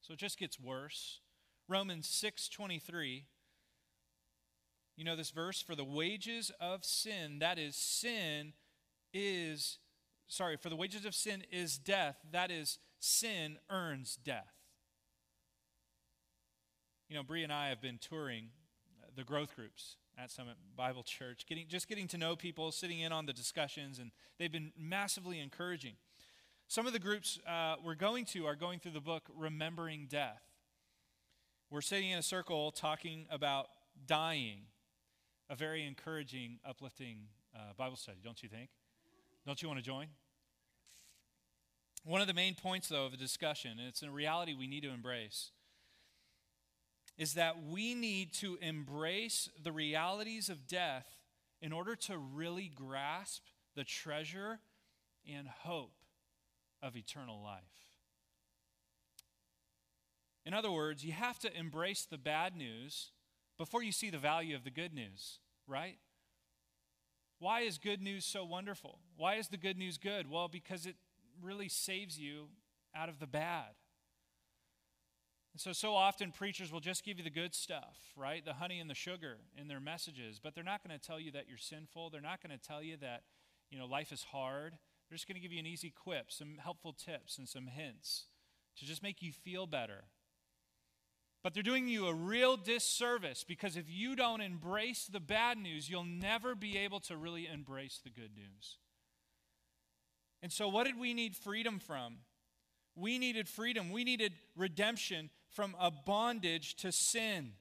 So 0.00 0.12
it 0.12 0.18
just 0.18 0.38
gets 0.38 0.60
worse. 0.60 1.20
Romans 1.68 2.08
6:23 2.08 3.26
You 4.94 5.04
know 5.04 5.16
this 5.16 5.30
verse 5.30 5.60
for 5.60 5.74
the 5.74 5.84
wages 5.84 6.50
of 6.60 6.84
sin 6.84 7.38
that 7.40 7.58
is 7.58 7.76
sin 7.76 8.54
is 9.12 9.78
sorry 10.26 10.56
for 10.56 10.70
the 10.70 10.76
wages 10.76 11.04
of 11.04 11.14
sin 11.14 11.44
is 11.50 11.76
death 11.76 12.24
that 12.30 12.50
is 12.50 12.78
sin 12.98 13.58
earns 13.68 14.16
death. 14.16 14.55
You 17.08 17.14
know, 17.14 17.22
Bree 17.22 17.44
and 17.44 17.52
I 17.52 17.68
have 17.68 17.80
been 17.80 17.98
touring 17.98 18.48
the 19.14 19.22
growth 19.22 19.54
groups 19.54 19.94
at 20.18 20.28
Summit 20.28 20.56
Bible 20.76 21.04
Church, 21.04 21.46
getting, 21.46 21.68
just 21.68 21.86
getting 21.86 22.08
to 22.08 22.18
know 22.18 22.34
people, 22.34 22.72
sitting 22.72 22.98
in 22.98 23.12
on 23.12 23.26
the 23.26 23.32
discussions, 23.32 24.00
and 24.00 24.10
they've 24.38 24.50
been 24.50 24.72
massively 24.76 25.38
encouraging. 25.38 25.92
Some 26.66 26.84
of 26.84 26.92
the 26.92 26.98
groups 26.98 27.38
uh, 27.46 27.76
we're 27.84 27.94
going 27.94 28.24
to 28.26 28.44
are 28.46 28.56
going 28.56 28.80
through 28.80 28.90
the 28.90 29.00
book 29.00 29.28
Remembering 29.36 30.08
Death. 30.10 30.42
We're 31.70 31.80
sitting 31.80 32.10
in 32.10 32.18
a 32.18 32.22
circle 32.22 32.72
talking 32.72 33.26
about 33.30 33.68
dying, 34.04 34.62
a 35.48 35.54
very 35.54 35.86
encouraging, 35.86 36.58
uplifting 36.68 37.18
uh, 37.54 37.72
Bible 37.76 37.96
study, 37.96 38.18
don't 38.24 38.42
you 38.42 38.48
think? 38.48 38.70
Don't 39.46 39.62
you 39.62 39.68
want 39.68 39.78
to 39.78 39.84
join? 39.84 40.08
One 42.04 42.20
of 42.20 42.26
the 42.26 42.34
main 42.34 42.56
points, 42.56 42.88
though, 42.88 43.06
of 43.06 43.12
the 43.12 43.16
discussion, 43.16 43.78
and 43.78 43.86
it's 43.86 44.02
a 44.02 44.10
reality 44.10 44.54
we 44.54 44.66
need 44.66 44.82
to 44.82 44.90
embrace, 44.90 45.52
is 47.18 47.34
that 47.34 47.64
we 47.64 47.94
need 47.94 48.32
to 48.34 48.58
embrace 48.60 49.48
the 49.62 49.72
realities 49.72 50.48
of 50.48 50.66
death 50.66 51.06
in 51.62 51.72
order 51.72 51.96
to 51.96 52.18
really 52.18 52.70
grasp 52.74 53.42
the 53.74 53.84
treasure 53.84 54.60
and 55.30 55.48
hope 55.48 55.94
of 56.82 56.96
eternal 56.96 57.42
life. 57.42 57.62
In 60.44 60.54
other 60.54 60.70
words, 60.70 61.04
you 61.04 61.12
have 61.12 61.38
to 61.40 61.58
embrace 61.58 62.04
the 62.04 62.18
bad 62.18 62.56
news 62.56 63.10
before 63.58 63.82
you 63.82 63.92
see 63.92 64.10
the 64.10 64.18
value 64.18 64.54
of 64.54 64.64
the 64.64 64.70
good 64.70 64.94
news, 64.94 65.38
right? 65.66 65.98
Why 67.38 67.60
is 67.60 67.78
good 67.78 68.00
news 68.00 68.24
so 68.24 68.44
wonderful? 68.44 69.00
Why 69.16 69.34
is 69.34 69.48
the 69.48 69.56
good 69.56 69.76
news 69.76 69.98
good? 69.98 70.30
Well, 70.30 70.48
because 70.48 70.86
it 70.86 70.96
really 71.42 71.68
saves 71.68 72.18
you 72.18 72.48
out 72.94 73.08
of 73.08 73.18
the 73.18 73.26
bad. 73.26 73.74
And 75.56 75.60
so, 75.62 75.72
so 75.72 75.94
often 75.94 76.32
preachers 76.32 76.70
will 76.70 76.80
just 76.80 77.02
give 77.02 77.16
you 77.16 77.24
the 77.24 77.30
good 77.30 77.54
stuff, 77.54 77.96
right? 78.14 78.44
The 78.44 78.52
honey 78.52 78.78
and 78.78 78.90
the 78.90 78.94
sugar 78.94 79.38
in 79.58 79.68
their 79.68 79.80
messages, 79.80 80.38
but 80.38 80.54
they're 80.54 80.62
not 80.62 80.86
going 80.86 80.94
to 80.94 81.02
tell 81.02 81.18
you 81.18 81.30
that 81.30 81.48
you're 81.48 81.56
sinful. 81.56 82.10
They're 82.10 82.20
not 82.20 82.46
going 82.46 82.54
to 82.54 82.62
tell 82.62 82.82
you 82.82 82.98
that, 82.98 83.22
you 83.70 83.78
know, 83.78 83.86
life 83.86 84.12
is 84.12 84.22
hard. 84.22 84.72
They're 85.08 85.16
just 85.16 85.26
going 85.26 85.36
to 85.36 85.40
give 85.40 85.54
you 85.54 85.58
an 85.58 85.66
easy 85.66 85.88
quip, 85.88 86.30
some 86.30 86.58
helpful 86.62 86.92
tips, 86.92 87.38
and 87.38 87.48
some 87.48 87.68
hints 87.68 88.26
to 88.76 88.84
just 88.84 89.02
make 89.02 89.22
you 89.22 89.32
feel 89.32 89.66
better. 89.66 90.04
But 91.42 91.54
they're 91.54 91.62
doing 91.62 91.88
you 91.88 92.06
a 92.06 92.12
real 92.12 92.58
disservice 92.58 93.42
because 93.42 93.78
if 93.78 93.86
you 93.88 94.14
don't 94.14 94.42
embrace 94.42 95.06
the 95.10 95.20
bad 95.20 95.56
news, 95.56 95.88
you'll 95.88 96.04
never 96.04 96.54
be 96.54 96.76
able 96.76 97.00
to 97.00 97.16
really 97.16 97.48
embrace 97.50 97.98
the 98.04 98.10
good 98.10 98.32
news. 98.36 98.76
And 100.42 100.52
so, 100.52 100.68
what 100.68 100.84
did 100.84 101.00
we 101.00 101.14
need 101.14 101.34
freedom 101.34 101.78
from? 101.78 102.16
We 102.96 103.18
needed 103.18 103.48
freedom. 103.48 103.92
We 103.92 104.02
needed 104.02 104.32
redemption 104.56 105.30
from 105.50 105.76
a 105.78 105.90
bondage 105.90 106.74
to 106.76 106.90
sin 106.90 107.52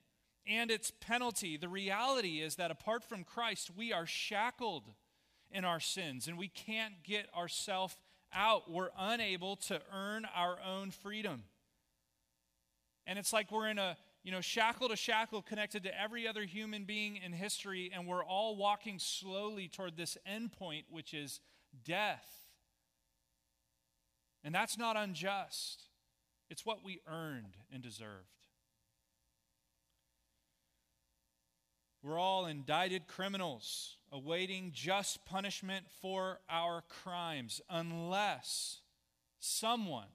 and 0.48 0.72
its 0.72 0.92
penalty. 1.01 1.58
The 1.58 1.70
reality 1.70 2.42
is 2.42 2.56
that 2.56 2.72
apart 2.72 3.04
from 3.04 3.24
Christ, 3.24 3.72
we 3.75 3.94
are 3.94 4.06
shackled 4.06 4.84
in 5.51 5.65
our 5.65 5.80
sins 5.80 6.27
and 6.27 6.38
we 6.38 6.48
can't 6.48 6.94
get 7.04 7.27
ourselves 7.36 7.96
out. 8.34 8.72
We're 8.72 8.92
unable 8.98 9.56
to 9.58 9.82
earn 9.94 10.25
our 10.36 10.58
own 10.65 10.92
freedom. 10.92 11.44
And 13.08 13.20
it's 13.20 13.34
like 13.34 13.51
we're 13.51 13.70
in 13.70 13.77
a, 13.77 13.98
you 14.24 14.32
know, 14.32 14.42
shackle 14.42 14.89
to 14.89 14.96
shackle 14.96 15.42
connected 15.42 15.84
to 15.84 16.01
every 16.01 16.27
other 16.27 16.44
human 16.44 16.86
being 16.86 17.18
in 17.18 17.32
history, 17.32 17.92
and 17.94 18.08
we're 18.08 18.24
all 18.24 18.56
walking 18.56 18.98
slowly 18.98 19.68
toward 19.68 19.96
this 19.96 20.18
end 20.25 20.51
point, 20.51 20.86
which 20.89 21.13
is 21.13 21.39
death. 21.84 22.45
And 24.46 24.54
that's 24.54 24.78
not 24.78 24.96
unjust. 24.96 25.86
It's 26.52 26.66
what 26.66 26.86
we 26.86 27.02
earned 27.08 27.58
and 27.74 27.82
deserved. 27.82 28.30
We're 32.04 32.20
all 32.20 32.46
indicted 32.46 33.08
criminals 33.08 33.98
awaiting 34.12 34.70
just 34.72 35.25
punishment 35.25 35.88
for 36.00 36.42
our 36.48 36.84
crimes 36.88 37.60
unless 37.68 38.82
someone 39.40 40.10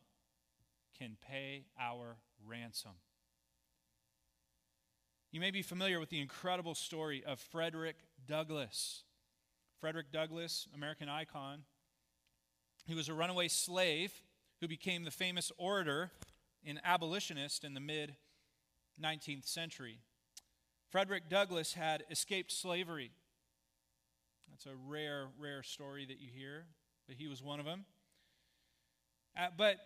can 0.97 1.17
pay 1.29 1.65
our 1.79 2.19
ransom. 2.47 2.93
You 5.33 5.41
may 5.41 5.51
be 5.51 5.63
familiar 5.63 5.99
with 5.99 6.11
the 6.11 6.21
incredible 6.21 6.77
story 6.77 7.25
of 7.27 7.41
Frederick 7.41 7.97
Douglass. 8.29 9.03
Frederick 9.81 10.13
Douglass, 10.13 10.69
American 10.73 11.09
icon, 11.09 11.65
he 12.87 12.95
was 12.95 13.09
a 13.09 13.15
runaway 13.15 13.49
slave 13.49 14.23
who 14.61 14.69
became 14.69 15.05
the 15.05 15.11
famous 15.11 15.51
orator 15.59 16.11
and 16.65 16.81
abolitionist 16.85 17.65
in 17.65 17.75
the 17.75 17.81
mid 17.81 18.17
19th 19.03 19.47
century. 19.47 20.01
Frederick 20.91 21.29
Douglass 21.29 21.75
had 21.75 22.05
escaped 22.11 22.53
slavery. 22.53 23.13
That's 24.51 24.67
a 24.67 24.77
rare, 24.89 25.29
rare 25.39 25.63
story 25.63 26.05
that 26.07 26.21
you 26.21 26.29
hear, 26.35 26.67
but 27.07 27.17
he 27.17 27.29
was 27.29 27.43
one 27.43 27.61
of 27.61 27.67
them. 27.67 27.85
Uh, 29.39 29.47
but 29.57 29.77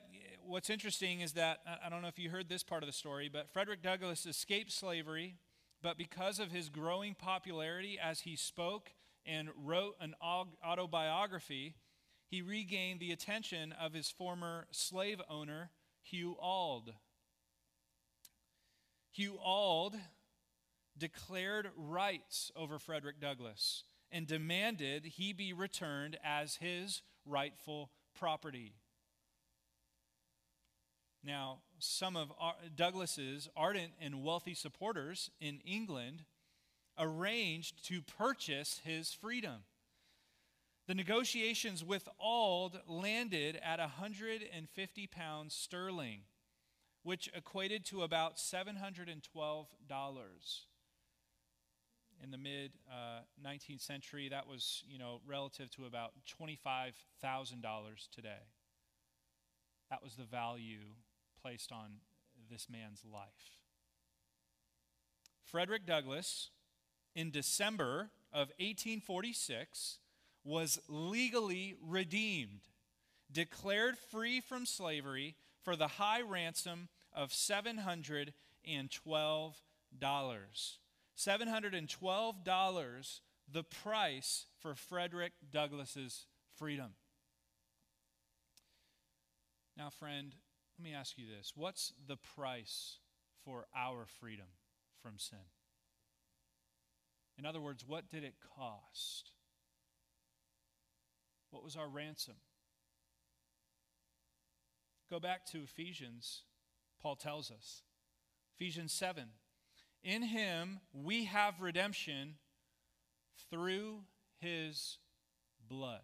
what's 0.46 0.70
interesting 0.70 1.20
is 1.20 1.32
that, 1.34 1.60
I 1.84 1.88
don't 1.90 2.00
know 2.00 2.08
if 2.08 2.18
you 2.18 2.30
heard 2.30 2.48
this 2.48 2.62
part 2.62 2.82
of 2.82 2.86
the 2.86 2.92
story, 2.92 3.28
but 3.30 3.50
Frederick 3.50 3.82
Douglass 3.82 4.24
escaped 4.24 4.72
slavery, 4.72 5.36
but 5.82 5.98
because 5.98 6.38
of 6.38 6.50
his 6.50 6.70
growing 6.70 7.14
popularity 7.14 7.98
as 8.02 8.20
he 8.20 8.36
spoke 8.36 8.90
and 9.26 9.50
wrote 9.62 9.96
an 10.00 10.14
autobiography, 10.22 11.74
he 12.34 12.42
regained 12.42 12.98
the 12.98 13.12
attention 13.12 13.72
of 13.80 13.92
his 13.92 14.10
former 14.10 14.66
slave 14.72 15.22
owner, 15.30 15.70
Hugh 16.02 16.34
Auld. 16.42 16.92
Hugh 19.12 19.38
Auld 19.40 19.94
declared 20.98 21.70
rights 21.76 22.50
over 22.56 22.80
Frederick 22.80 23.20
Douglass 23.20 23.84
and 24.10 24.26
demanded 24.26 25.04
he 25.04 25.32
be 25.32 25.52
returned 25.52 26.18
as 26.24 26.56
his 26.56 27.02
rightful 27.24 27.92
property. 28.18 28.74
Now, 31.22 31.60
some 31.78 32.16
of 32.16 32.32
Douglass's 32.74 33.48
ardent 33.56 33.92
and 34.00 34.24
wealthy 34.24 34.54
supporters 34.54 35.30
in 35.40 35.60
England 35.64 36.24
arranged 36.98 37.86
to 37.86 38.02
purchase 38.02 38.80
his 38.84 39.12
freedom. 39.12 39.62
The 40.86 40.94
negotiations 40.94 41.82
with 41.82 42.06
Auld 42.18 42.82
landed 42.86 43.58
at 43.64 43.78
150 43.78 45.06
pounds 45.06 45.54
sterling, 45.54 46.20
which 47.02 47.30
equated 47.34 47.86
to 47.86 48.02
about 48.02 48.36
$712. 48.36 49.16
In 52.22 52.30
the 52.30 52.38
mid 52.38 52.72
uh, 52.90 53.20
19th 53.44 53.80
century, 53.80 54.28
that 54.28 54.46
was, 54.46 54.84
you 54.86 54.98
know, 54.98 55.20
relative 55.26 55.70
to 55.70 55.86
about 55.86 56.12
$25,000 56.40 58.08
today. 58.14 58.28
That 59.90 60.02
was 60.02 60.16
the 60.16 60.24
value 60.24 60.96
placed 61.40 61.72
on 61.72 62.00
this 62.50 62.68
man's 62.70 63.02
life. 63.10 63.58
Frederick 65.44 65.86
Douglass, 65.86 66.50
in 67.14 67.30
December 67.30 68.10
of 68.32 68.48
1846, 68.58 69.98
was 70.44 70.78
legally 70.88 71.74
redeemed, 71.82 72.60
declared 73.32 73.96
free 73.98 74.40
from 74.40 74.66
slavery 74.66 75.36
for 75.62 75.76
the 75.76 75.88
high 75.88 76.20
ransom 76.20 76.88
of 77.14 77.30
$712. 77.30 78.32
$712, 81.16 83.20
the 83.50 83.62
price 83.62 84.46
for 84.58 84.74
Frederick 84.74 85.32
Douglass's 85.50 86.26
freedom. 86.56 86.94
Now, 89.76 89.90
friend, 89.90 90.34
let 90.78 90.84
me 90.84 90.94
ask 90.94 91.18
you 91.18 91.26
this 91.26 91.52
what's 91.54 91.92
the 92.06 92.16
price 92.16 92.98
for 93.44 93.66
our 93.76 94.06
freedom 94.20 94.46
from 95.02 95.18
sin? 95.18 95.38
In 97.38 97.46
other 97.46 97.60
words, 97.60 97.84
what 97.86 98.08
did 98.08 98.24
it 98.24 98.34
cost? 98.56 99.32
What 101.54 101.62
was 101.62 101.76
our 101.76 101.86
ransom? 101.86 102.34
Go 105.08 105.20
back 105.20 105.46
to 105.52 105.62
Ephesians, 105.62 106.42
Paul 107.00 107.14
tells 107.14 107.52
us. 107.52 107.82
Ephesians 108.58 108.92
7. 108.92 109.28
In 110.02 110.22
him 110.22 110.80
we 110.92 111.26
have 111.26 111.60
redemption 111.60 112.34
through 113.52 114.00
his 114.40 114.98
blood. 115.68 116.00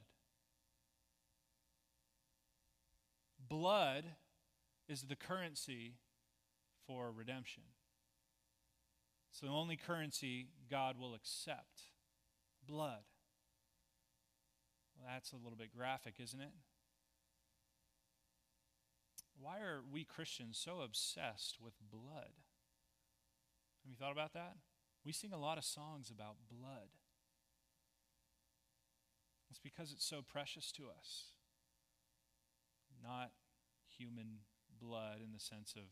Blood 3.48 4.04
is 4.88 5.02
the 5.02 5.16
currency 5.16 5.94
for 6.86 7.10
redemption. 7.10 7.64
It's 9.32 9.40
the 9.40 9.48
only 9.48 9.76
currency 9.76 10.50
God 10.70 10.96
will 10.96 11.12
accept 11.12 11.82
blood. 12.64 13.02
Well, 15.00 15.08
that's 15.14 15.32
a 15.32 15.36
little 15.36 15.56
bit 15.56 15.74
graphic, 15.74 16.14
isn't 16.20 16.40
it? 16.40 16.52
Why 19.40 19.60
are 19.60 19.80
we 19.90 20.04
Christians 20.04 20.60
so 20.62 20.80
obsessed 20.82 21.56
with 21.62 21.72
blood? 21.90 22.36
Have 23.82 23.90
you 23.90 23.96
thought 23.96 24.12
about 24.12 24.34
that? 24.34 24.56
We 25.04 25.12
sing 25.12 25.32
a 25.32 25.38
lot 25.38 25.56
of 25.56 25.64
songs 25.64 26.10
about 26.10 26.36
blood. 26.50 26.90
It's 29.48 29.58
because 29.58 29.90
it's 29.92 30.04
so 30.04 30.20
precious 30.20 30.70
to 30.72 30.84
us, 30.84 31.32
not 33.02 33.30
human 33.98 34.40
blood 34.78 35.20
in 35.24 35.32
the 35.32 35.40
sense 35.40 35.74
of 35.74 35.84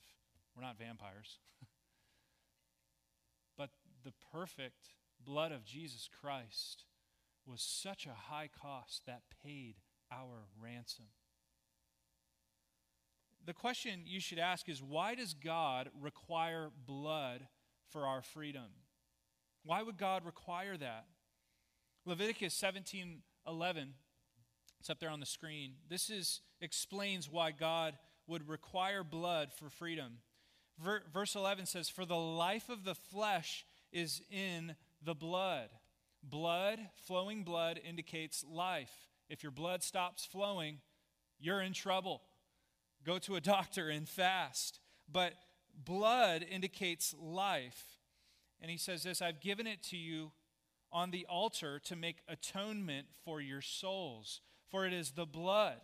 we're 0.55 0.63
not 0.63 0.79
vampires. 0.79 1.39
but 3.57 3.71
the 4.05 4.13
perfect 4.33 4.91
blood 5.25 5.53
of 5.53 5.65
Jesus 5.65 6.09
Christ 6.21 6.85
was 7.49 7.63
such 7.63 8.07
a 8.07 8.33
high 8.33 8.49
cost 8.61 9.03
that 9.07 9.23
paid 9.43 9.77
our 10.13 10.47
ransom. 10.61 11.07
The 13.45 13.55
question 13.55 14.03
you 14.05 14.21
should 14.21 14.39
ask 14.39 14.69
is 14.69 14.83
why 14.83 15.15
does 15.15 15.33
God 15.35 15.89
require 16.01 16.71
blood 16.87 17.47
for 17.91 18.07
our 18.07 18.23
freedom. 18.23 18.67
Why 19.65 19.83
would 19.83 19.99
God 19.99 20.25
require 20.25 20.77
that? 20.77 21.07
Leviticus 22.05 22.55
17 22.55 23.23
11, 23.47 23.95
it's 24.79 24.91
up 24.91 25.01
there 25.01 25.09
on 25.09 25.21
the 25.21 25.27
screen. 25.27 25.73
This 25.89 26.11
is, 26.11 26.43
explains 26.61 27.31
why 27.31 27.51
God 27.51 27.95
would 28.27 28.47
require 28.47 29.03
blood 29.03 29.53
for 29.59 29.71
freedom. 29.71 30.19
Ver, 30.79 31.03
verse 31.15 31.35
11 31.35 31.65
says, 31.65 31.89
For 31.89 32.05
the 32.05 32.17
life 32.17 32.69
of 32.69 32.85
the 32.85 32.95
flesh 32.95 33.65
is 33.91 34.21
in 34.31 34.77
the 35.03 35.15
blood. 35.15 35.71
Blood, 36.23 36.79
flowing 37.07 37.45
blood, 37.45 37.81
indicates 37.87 38.45
life. 38.49 38.93
If 39.29 39.43
your 39.43 39.53
blood 39.53 39.83
stops 39.83 40.25
flowing, 40.25 40.79
you're 41.39 41.61
in 41.61 41.73
trouble. 41.73 42.23
Go 43.05 43.19
to 43.21 43.37
a 43.37 43.41
doctor 43.41 43.89
and 43.89 44.09
fast. 44.09 44.81
But 45.11 45.35
blood 45.75 46.45
indicates 46.49 47.15
life. 47.19 47.99
And 48.61 48.71
he 48.71 48.77
says 48.77 49.03
this 49.03 49.23
I've 49.23 49.41
given 49.41 49.67
it 49.67 49.83
to 49.85 49.97
you 49.97 50.33
on 50.91 51.11
the 51.11 51.27
altar 51.29 51.79
to 51.85 51.97
make 51.97 52.19
atonement 52.29 53.07
for 53.25 53.41
your 53.41 53.61
souls. 53.61 54.41
For 54.71 54.87
it 54.87 54.93
is 54.93 55.13
the 55.13 55.27
blood, 55.27 55.81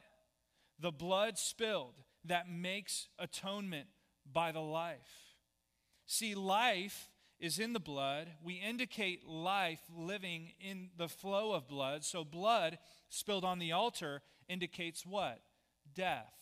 the 0.78 0.92
blood 0.92 1.38
spilled, 1.38 1.94
that 2.24 2.50
makes 2.50 3.08
atonement 3.18 3.88
by 4.30 4.52
the 4.52 4.60
life. 4.60 5.34
See, 6.06 6.34
life 6.34 7.08
is 7.38 7.58
in 7.58 7.72
the 7.72 7.80
blood. 7.80 8.28
We 8.42 8.54
indicate 8.54 9.28
life 9.28 9.80
living 9.94 10.52
in 10.60 10.90
the 10.96 11.08
flow 11.08 11.52
of 11.52 11.68
blood. 11.68 12.04
So, 12.04 12.24
blood 12.24 12.78
spilled 13.08 13.44
on 13.44 13.58
the 13.58 13.72
altar 13.72 14.22
indicates 14.48 15.04
what? 15.04 15.40
Death. 15.94 16.32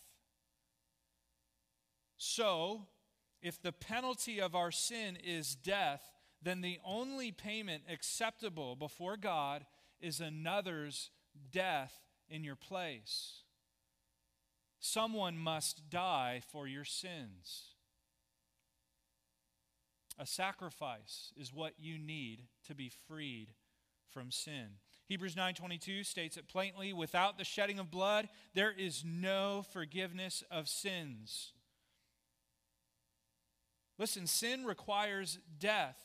So, 2.17 2.87
if 3.41 3.61
the 3.61 3.73
penalty 3.73 4.41
of 4.41 4.55
our 4.55 4.71
sin 4.71 5.17
is 5.17 5.57
death, 5.57 6.13
then 6.41 6.61
the 6.61 6.79
only 6.85 7.33
payment 7.33 7.85
acceptable 7.91 8.77
before 8.77 9.17
God 9.17 9.67
is 10.01 10.21
another's 10.21 11.11
death 11.51 11.93
in 12.29 12.45
your 12.45 12.57
place. 12.57 13.43
Someone 14.81 15.39
must 15.39 15.91
die 15.91 16.43
for 16.51 16.67
your 16.67 16.85
sins. 16.85 17.72
A 20.19 20.27
sacrifice 20.27 21.33
is 21.37 21.53
what 21.53 21.75
you 21.79 21.99
need 21.99 22.45
to 22.67 22.75
be 22.75 22.91
freed 23.09 23.55
from 24.11 24.31
sin. 24.31 24.79
Hebrews 25.07 25.35
9:22 25.35 26.05
states 26.05 26.37
it 26.37 26.49
plainly, 26.49 26.93
without 26.93 27.39
the 27.39 27.45
shedding 27.45 27.79
of 27.79 27.91
blood 27.91 28.29
there 28.55 28.71
is 28.71 29.05
no 29.05 29.63
forgiveness 29.63 30.43
of 30.51 30.69
sins. 30.69 31.53
Listen, 33.99 34.27
sin 34.27 34.65
requires 34.65 35.39
death, 35.59 35.97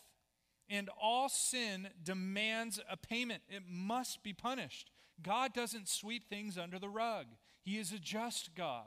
and 0.70 0.89
all 1.02 1.30
sin 1.30 1.89
demands 2.04 2.80
a 2.89 2.98
payment. 2.98 3.43
It 3.50 3.63
must 3.67 4.24
be 4.24 4.34
punished. 4.34 4.91
God 5.22 5.54
doesn't 5.54 5.88
sweep 5.88 6.30
things 6.30 6.58
under 6.58 6.80
the 6.80 6.89
rug. 6.89 7.28
He 7.62 7.78
is 7.78 7.91
a 7.91 8.00
just 8.00 8.56
God. 8.56 8.86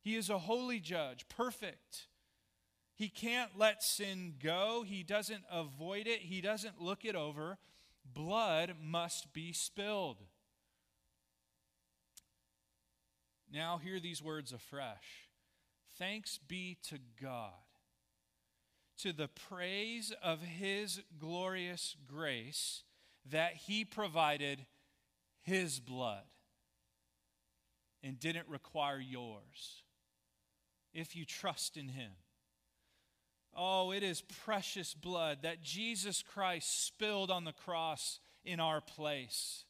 He 0.00 0.16
is 0.16 0.30
a 0.30 0.38
holy 0.38 0.80
judge, 0.80 1.28
perfect. 1.28 2.08
He 3.02 3.08
can't 3.08 3.58
let 3.58 3.82
sin 3.82 4.34
go. 4.40 4.84
He 4.86 5.02
doesn't 5.02 5.42
avoid 5.50 6.06
it. 6.06 6.20
He 6.20 6.40
doesn't 6.40 6.80
look 6.80 7.04
it 7.04 7.16
over. 7.16 7.58
Blood 8.04 8.76
must 8.80 9.32
be 9.32 9.52
spilled. 9.52 10.18
Now, 13.52 13.78
hear 13.78 13.98
these 13.98 14.22
words 14.22 14.52
afresh. 14.52 15.26
Thanks 15.98 16.38
be 16.38 16.78
to 16.90 16.98
God, 17.20 17.50
to 18.98 19.12
the 19.12 19.26
praise 19.26 20.12
of 20.22 20.40
His 20.40 21.00
glorious 21.18 21.96
grace, 22.06 22.84
that 23.28 23.54
He 23.66 23.84
provided 23.84 24.64
His 25.42 25.80
blood 25.80 26.22
and 28.00 28.20
didn't 28.20 28.46
require 28.46 29.00
yours 29.00 29.82
if 30.94 31.16
you 31.16 31.24
trust 31.24 31.76
in 31.76 31.88
Him. 31.88 32.12
Oh, 33.54 33.92
it 33.92 34.02
is 34.02 34.22
precious 34.22 34.94
blood 34.94 35.42
that 35.42 35.62
Jesus 35.62 36.22
Christ 36.22 36.86
spilled 36.86 37.30
on 37.30 37.44
the 37.44 37.52
cross 37.52 38.18
in 38.44 38.60
our 38.60 38.80
place. 38.80 39.64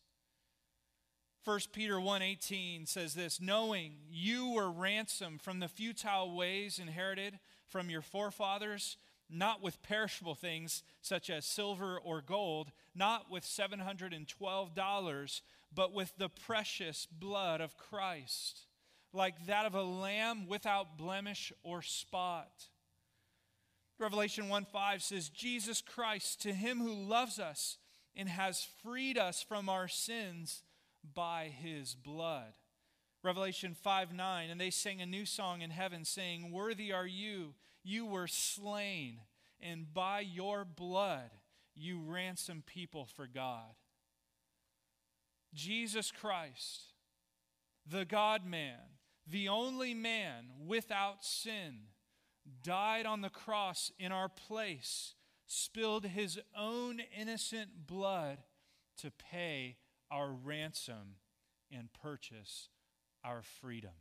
1 1.45 1.73
Peter 1.73 1.99
1:18 1.99 2.87
says 2.87 3.15
this, 3.15 3.41
knowing 3.41 3.99
you 4.09 4.51
were 4.51 4.71
ransomed 4.71 5.43
from 5.43 5.59
the 5.59 5.69
futile 5.69 6.37
ways 6.37 6.79
inherited 6.79 7.41
from 7.67 7.91
your 7.91 8.03
forefathers, 8.03 8.97
not 9.29 9.61
with 9.61 9.83
perishable 9.83 10.37
things 10.37 10.85
such 11.01 11.29
as 11.29 11.45
silver 11.45 11.99
or 11.99 12.21
gold, 12.21 12.71
not 12.95 13.29
with 13.29 13.45
$712, 13.45 15.43
but 15.75 15.93
with 15.93 16.17
the 16.17 16.29
precious 16.29 17.07
blood 17.07 17.61
of 17.61 17.77
Christ, 17.77 18.67
like 19.13 19.47
that 19.47 19.67
of 19.67 19.75
a 19.75 19.83
lamb 19.83 20.47
without 20.47 20.97
blemish 20.97 21.53
or 21.65 21.83
spot. 21.83 22.69
Revelation 24.03 24.49
1 24.49 24.65
5 24.65 25.03
says, 25.03 25.29
Jesus 25.29 25.81
Christ, 25.81 26.43
to 26.43 26.53
him 26.53 26.81
who 26.81 26.93
loves 26.93 27.39
us 27.39 27.79
and 28.17 28.29
has 28.29 28.67
freed 28.83 29.17
us 29.17 29.43
from 29.43 29.69
our 29.69 29.87
sins 29.87 30.65
by 31.15 31.53
his 31.57 31.95
blood. 31.95 32.53
Revelation 33.23 33.77
5 33.81 34.13
9, 34.13 34.51
and 34.51 34.61
they 34.61 34.71
sang 34.71 35.01
a 35.01 35.07
new 35.07 35.25
song 35.25 35.63
in 35.63 35.71
heaven, 35.71 36.05
saying, 36.05 36.51
Worthy 36.51 36.93
are 36.93 37.07
you, 37.07 37.55
you 37.85 38.05
were 38.05 38.27
slain, 38.27 39.21
and 39.61 39.95
by 39.95 40.19
your 40.21 40.65
blood 40.65 41.31
you 41.77 42.01
ransom 42.01 42.65
people 42.67 43.07
for 43.07 43.29
God. 43.29 43.77
Jesus 45.55 46.11
Christ, 46.11 46.95
the 47.87 48.05
God 48.05 48.45
man, 48.45 48.81
the 49.27 49.49
only 49.49 49.95
man 49.95 50.47
without 50.67 51.25
sin 51.25 51.83
died 52.63 53.07
on 53.07 53.21
the 53.21 53.31
cross 53.31 53.93
in 53.99 54.13
our 54.13 54.29
place, 54.29 55.15
spilled 55.47 56.07
his 56.07 56.39
own 56.57 57.01
innocent 57.19 57.87
blood 57.87 58.39
to 58.99 59.11
pay 59.11 59.77
our 60.11 60.31
ransom 60.31 61.17
and 61.71 61.89
purchase 61.93 62.69
our 63.25 63.43
freedom. 63.43 63.93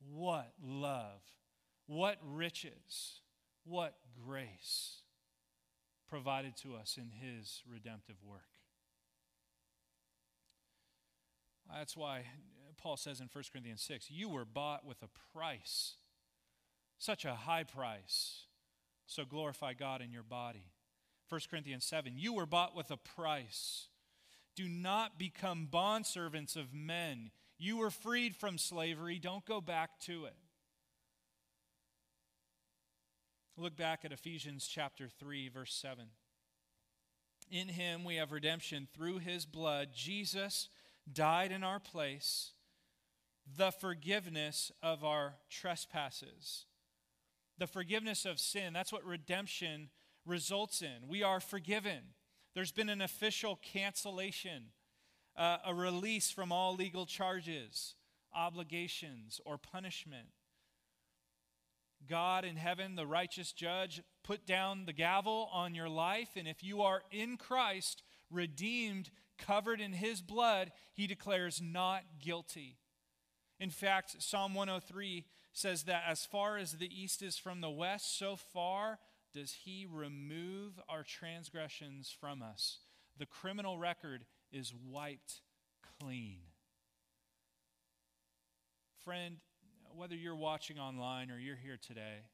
What 0.00 0.52
love, 0.62 1.20
what 1.86 2.18
riches, 2.22 3.20
what 3.64 3.94
grace 4.26 5.02
provided 6.08 6.56
to 6.56 6.74
us 6.74 6.98
in 6.98 7.10
his 7.10 7.62
redemptive 7.70 8.16
work. 8.24 8.40
That's 11.72 11.96
why 11.96 12.24
Paul 12.76 12.96
says 12.96 13.20
in 13.20 13.28
1 13.32 13.44
Corinthians 13.52 13.82
6 13.82 14.10
you 14.10 14.28
were 14.28 14.44
bought 14.44 14.84
with 14.84 15.02
a 15.02 15.08
price. 15.32 15.94
Such 17.00 17.24
a 17.24 17.34
high 17.34 17.64
price. 17.64 18.42
So 19.06 19.24
glorify 19.24 19.72
God 19.72 20.02
in 20.02 20.12
your 20.12 20.22
body. 20.22 20.66
1 21.30 21.40
Corinthians 21.50 21.86
7 21.86 22.12
You 22.14 22.34
were 22.34 22.44
bought 22.44 22.76
with 22.76 22.90
a 22.90 22.98
price. 22.98 23.86
Do 24.54 24.68
not 24.68 25.18
become 25.18 25.66
bondservants 25.72 26.56
of 26.56 26.74
men. 26.74 27.30
You 27.58 27.78
were 27.78 27.90
freed 27.90 28.36
from 28.36 28.58
slavery. 28.58 29.18
Don't 29.18 29.46
go 29.46 29.62
back 29.62 29.98
to 30.00 30.26
it. 30.26 30.36
Look 33.56 33.76
back 33.76 34.04
at 34.04 34.12
Ephesians 34.12 34.68
chapter 34.70 35.08
3, 35.08 35.48
verse 35.48 35.72
7. 35.74 36.04
In 37.50 37.68
him 37.68 38.04
we 38.04 38.16
have 38.16 38.30
redemption 38.30 38.88
through 38.94 39.18
his 39.18 39.46
blood. 39.46 39.88
Jesus 39.94 40.68
died 41.10 41.50
in 41.50 41.64
our 41.64 41.80
place, 41.80 42.52
the 43.56 43.70
forgiveness 43.70 44.70
of 44.82 45.02
our 45.02 45.36
trespasses 45.48 46.66
the 47.60 47.66
forgiveness 47.66 48.24
of 48.24 48.40
sin. 48.40 48.72
That's 48.72 48.92
what 48.92 49.04
redemption 49.04 49.90
results 50.24 50.80
in. 50.82 51.06
We 51.06 51.22
are 51.22 51.40
forgiven. 51.40 52.00
There's 52.54 52.72
been 52.72 52.88
an 52.88 53.02
official 53.02 53.60
cancellation, 53.62 54.72
uh, 55.36 55.58
a 55.66 55.74
release 55.74 56.30
from 56.30 56.50
all 56.50 56.74
legal 56.74 57.04
charges, 57.04 57.94
obligations, 58.34 59.40
or 59.44 59.58
punishment. 59.58 60.28
God 62.08 62.46
in 62.46 62.56
heaven, 62.56 62.96
the 62.96 63.06
righteous 63.06 63.52
judge, 63.52 64.02
put 64.24 64.46
down 64.46 64.86
the 64.86 64.94
gavel 64.94 65.50
on 65.52 65.74
your 65.74 65.88
life, 65.88 66.30
and 66.36 66.48
if 66.48 66.64
you 66.64 66.80
are 66.80 67.02
in 67.12 67.36
Christ, 67.36 68.02
redeemed, 68.30 69.10
covered 69.38 69.82
in 69.82 69.92
his 69.92 70.22
blood, 70.22 70.72
he 70.94 71.06
declares 71.06 71.60
not 71.62 72.04
guilty. 72.22 72.78
In 73.58 73.68
fact, 73.68 74.22
Psalm 74.22 74.54
103 74.54 75.26
says 75.52 75.84
that 75.84 76.04
as 76.06 76.24
far 76.24 76.56
as 76.56 76.72
the 76.72 76.90
east 76.94 77.22
is 77.22 77.36
from 77.36 77.60
the 77.60 77.70
west, 77.70 78.18
so 78.18 78.36
far 78.36 78.98
does 79.34 79.52
he 79.64 79.86
remove 79.90 80.80
our 80.88 81.02
transgressions 81.02 82.14
from 82.18 82.42
us. 82.42 82.78
The 83.18 83.26
criminal 83.26 83.78
record 83.78 84.24
is 84.52 84.72
wiped 84.74 85.40
clean. 86.00 86.38
Friend, 89.04 89.36
whether 89.94 90.14
you're 90.14 90.36
watching 90.36 90.78
online 90.78 91.30
or 91.30 91.38
you're 91.38 91.56
here 91.56 91.78
today, 91.80 92.26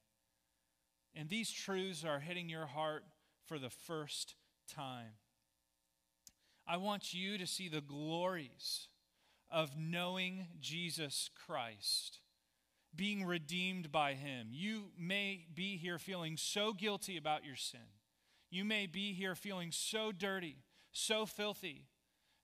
and 1.15 1.29
these 1.29 1.51
truths 1.51 2.05
are 2.05 2.21
hitting 2.21 2.49
your 2.49 2.67
heart 2.67 3.05
for 3.47 3.59
the 3.59 3.71
first 3.71 4.35
time. 4.69 5.13
I 6.67 6.77
want 6.77 7.15
you 7.15 7.39
to 7.39 7.47
see 7.47 7.69
the 7.69 7.81
glories 7.81 8.89
of 9.51 9.79
knowing 9.79 10.49
Jesus 10.61 11.31
Christ, 11.47 12.19
being 12.97 13.25
redeemed 13.25 13.93
by 13.93 14.15
Him. 14.15 14.49
You 14.51 14.91
may 14.99 15.47
be 15.55 15.77
here 15.77 15.99
feeling 15.99 16.37
so 16.37 16.73
guilty 16.73 17.17
about 17.17 17.45
your 17.45 17.57
sin. 17.57 17.81
You 18.51 18.65
may 18.65 18.87
be 18.87 19.13
here 19.13 19.35
feeling 19.35 19.73
so 19.73 20.13
dirty, 20.13 20.57
so 20.93 21.27
filthy, 21.27 21.87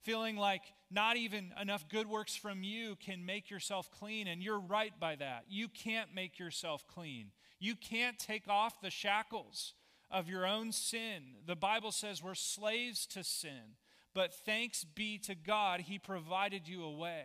feeling 0.03 0.37
like 0.37 0.63
not 0.91 1.17
even 1.17 1.53
enough 1.61 1.89
good 1.89 2.07
works 2.07 2.37
from 2.37 2.63
you 2.63 2.97
can 2.97 3.25
make 3.25 3.51
yourself 3.51 3.91
clean, 3.91 4.27
and 4.27 4.43
you're 4.43 4.61
right 4.61 4.93
by 5.01 5.17
that. 5.17 5.45
You 5.49 5.69
can't 5.69 6.15
make 6.15 6.39
yourself 6.39 6.87
clean. 6.87 7.31
You 7.59 7.77
can't 7.77 8.19
take 8.19 8.49
off 8.49 8.81
the 8.81 8.91
shackles 8.91 9.75
of 10.11 10.29
your 10.29 10.47
own 10.47 10.73
sin. 10.73 11.23
The 11.47 11.57
Bible 11.57 11.93
says 11.93 12.23
we're 12.23 12.35
slaves 12.35 13.07
to 13.07 13.25
sin, 13.25 13.77
but 14.15 14.35
thanks 14.35 14.85
be 14.85 15.17
to 15.19 15.35
God, 15.35 15.81
He 15.81 15.99
provided 15.99 16.69
you 16.69 16.85
a 16.85 16.93
way. 16.93 17.25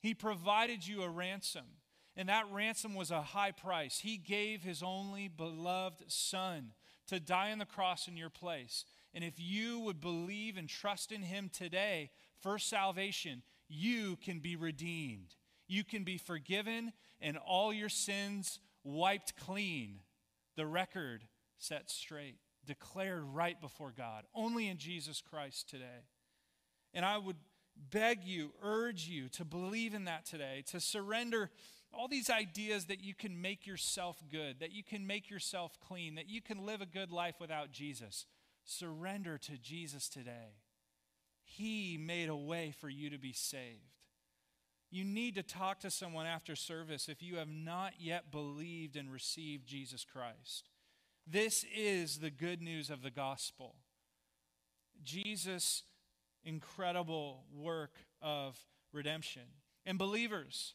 He 0.00 0.14
provided 0.14 0.86
you 0.86 1.02
a 1.02 1.08
ransom, 1.08 1.66
and 2.16 2.28
that 2.28 2.50
ransom 2.50 2.94
was 2.94 3.10
a 3.10 3.22
high 3.22 3.52
price. 3.52 4.00
He 4.00 4.16
gave 4.16 4.62
His 4.62 4.82
only 4.82 5.28
beloved 5.28 6.04
Son 6.08 6.72
to 7.10 7.20
die 7.20 7.50
on 7.50 7.58
the 7.58 7.66
cross 7.66 8.08
in 8.08 8.16
your 8.16 8.30
place. 8.30 8.84
And 9.12 9.24
if 9.24 9.34
you 9.38 9.80
would 9.80 10.00
believe 10.00 10.56
and 10.56 10.68
trust 10.68 11.10
in 11.10 11.22
him 11.22 11.50
today 11.52 12.10
for 12.40 12.58
salvation, 12.58 13.42
you 13.68 14.16
can 14.16 14.38
be 14.38 14.54
redeemed. 14.54 15.34
You 15.66 15.84
can 15.84 16.04
be 16.04 16.18
forgiven 16.18 16.92
and 17.20 17.36
all 17.36 17.72
your 17.72 17.88
sins 17.88 18.60
wiped 18.84 19.36
clean. 19.36 20.00
The 20.56 20.66
record 20.66 21.24
set 21.58 21.90
straight, 21.90 22.36
declared 22.64 23.24
right 23.24 23.60
before 23.60 23.92
God, 23.96 24.24
only 24.34 24.68
in 24.68 24.78
Jesus 24.78 25.20
Christ 25.20 25.68
today. 25.68 26.06
And 26.94 27.04
I 27.04 27.18
would 27.18 27.36
beg 27.90 28.24
you, 28.24 28.52
urge 28.62 29.06
you 29.06 29.28
to 29.30 29.44
believe 29.44 29.94
in 29.94 30.04
that 30.04 30.26
today, 30.26 30.62
to 30.68 30.80
surrender 30.80 31.50
all 31.92 32.08
these 32.08 32.30
ideas 32.30 32.86
that 32.86 33.02
you 33.02 33.14
can 33.14 33.40
make 33.40 33.66
yourself 33.66 34.22
good, 34.30 34.60
that 34.60 34.72
you 34.72 34.84
can 34.84 35.06
make 35.06 35.28
yourself 35.30 35.78
clean, 35.86 36.14
that 36.14 36.28
you 36.28 36.40
can 36.40 36.64
live 36.64 36.80
a 36.80 36.86
good 36.86 37.10
life 37.10 37.36
without 37.40 37.72
Jesus. 37.72 38.26
Surrender 38.64 39.38
to 39.38 39.58
Jesus 39.58 40.08
today. 40.08 40.58
He 41.42 41.98
made 41.98 42.28
a 42.28 42.36
way 42.36 42.72
for 42.78 42.88
you 42.88 43.10
to 43.10 43.18
be 43.18 43.32
saved. 43.32 43.96
You 44.90 45.04
need 45.04 45.36
to 45.36 45.42
talk 45.42 45.80
to 45.80 45.90
someone 45.90 46.26
after 46.26 46.56
service 46.56 47.08
if 47.08 47.22
you 47.22 47.36
have 47.36 47.48
not 47.48 47.94
yet 47.98 48.30
believed 48.30 48.96
and 48.96 49.10
received 49.10 49.66
Jesus 49.66 50.04
Christ. 50.04 50.68
This 51.26 51.64
is 51.76 52.18
the 52.18 52.30
good 52.30 52.60
news 52.60 52.90
of 52.90 53.02
the 53.02 53.10
gospel. 53.10 53.76
Jesus' 55.04 55.84
incredible 56.44 57.44
work 57.52 57.92
of 58.20 58.58
redemption. 58.92 59.42
And 59.86 59.98
believers, 59.98 60.74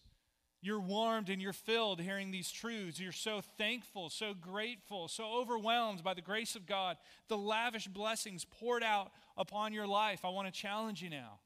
you're 0.66 0.80
warmed 0.80 1.30
and 1.30 1.42
you're 1.42 1.54
filled 1.54 2.02
hearing 2.02 2.32
these 2.32 2.52
truths. 2.52 3.00
You're 3.00 3.12
so 3.12 3.42
thankful, 3.58 4.10
so 4.10 4.34
grateful, 4.34 5.08
so 5.08 5.26
overwhelmed 5.26 6.04
by 6.04 6.14
the 6.14 6.22
grace 6.22 6.56
of 6.56 6.66
God, 6.66 6.98
the 7.28 7.38
lavish 7.38 7.88
blessings 7.88 8.46
poured 8.46 8.84
out 8.84 9.12
upon 9.38 9.74
your 9.74 9.86
life. 9.86 10.26
I 10.26 10.30
want 10.30 10.52
to 10.52 10.60
challenge 10.60 11.02
you 11.04 11.10
now. 11.10 11.40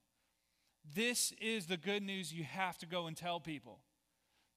This 0.95 1.33
is 1.41 1.65
the 1.65 1.77
good 1.77 2.01
news 2.01 2.33
you 2.33 2.45
have 2.45 2.77
to 2.79 2.85
go 2.85 3.07
and 3.07 3.17
tell 3.17 3.39
people. 3.39 3.79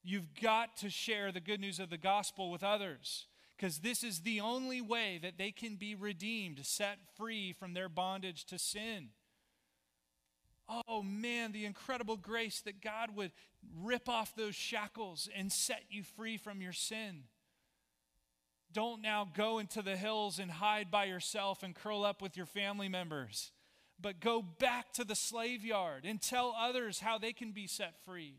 You've 0.05 0.33
got 0.41 0.77
to 0.79 0.91
share 0.91 1.33
the 1.33 1.41
good 1.41 1.61
news 1.61 1.81
of 1.81 1.91
the 1.91 1.99
gospel 1.99 2.51
with 2.51 2.63
others 2.63 3.27
because 3.57 3.79
this 3.79 4.03
is 4.03 4.21
the 4.21 4.41
only 4.41 4.81
way 4.81 5.19
that 5.23 5.39
they 5.39 5.51
can 5.51 5.77
be 5.77 5.95
redeemed, 5.95 6.65
set 6.65 6.99
free 7.17 7.53
from 7.53 7.75
their 7.75 7.89
bondage 7.89 8.45
to 8.47 8.59
sin. 8.59 9.11
Oh 10.89 11.03
man, 11.03 11.53
the 11.53 11.65
incredible 11.67 12.17
grace 12.17 12.61
that 12.63 12.81
God 12.81 13.15
would 13.17 13.33
rip 13.83 14.09
off 14.09 14.35
those 14.35 14.55
shackles 14.55 15.29
and 15.37 15.53
set 15.53 15.83
you 15.91 16.03
free 16.03 16.37
from 16.37 16.63
your 16.63 16.73
sin. 16.73 17.25
Don't 18.73 19.03
now 19.03 19.29
go 19.37 19.59
into 19.59 19.83
the 19.83 19.97
hills 19.97 20.39
and 20.39 20.51
hide 20.51 20.91
by 20.91 21.05
yourself 21.05 21.63
and 21.63 21.75
curl 21.75 22.05
up 22.05 22.23
with 22.23 22.37
your 22.37 22.47
family 22.47 22.89
members, 22.89 23.53
but 24.01 24.21
go 24.21 24.41
back 24.41 24.93
to 24.95 25.05
the 25.05 25.15
slave 25.15 25.65
yard 25.65 26.05
and 26.05 26.23
tell 26.23 26.57
others 26.59 27.01
how 27.01 27.19
they 27.19 27.33
can 27.33 27.53
be 27.53 27.67
set 27.67 27.95
free. 28.05 28.37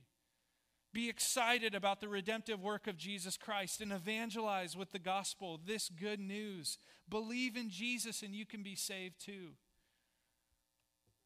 Be 0.91 1.10
excited 1.10 1.74
about 1.74 2.02
the 2.02 2.08
redemptive 2.08 2.62
work 2.62 2.88
of 2.88 2.98
Jesus 2.98 3.38
Christ 3.38 3.82
and 3.82 3.91
evangelize 3.91 4.78
with 4.78 4.91
the 4.91 5.00
gospel, 5.00 5.60
this 5.63 5.89
good 5.89 6.19
news. 6.19 6.78
Believe 7.10 7.56
in 7.56 7.69
Jesus 7.69 8.22
and 8.22 8.36
you 8.36 8.46
can 8.46 8.62
be 8.62 8.76
saved 8.76 9.19
too. 9.19 9.54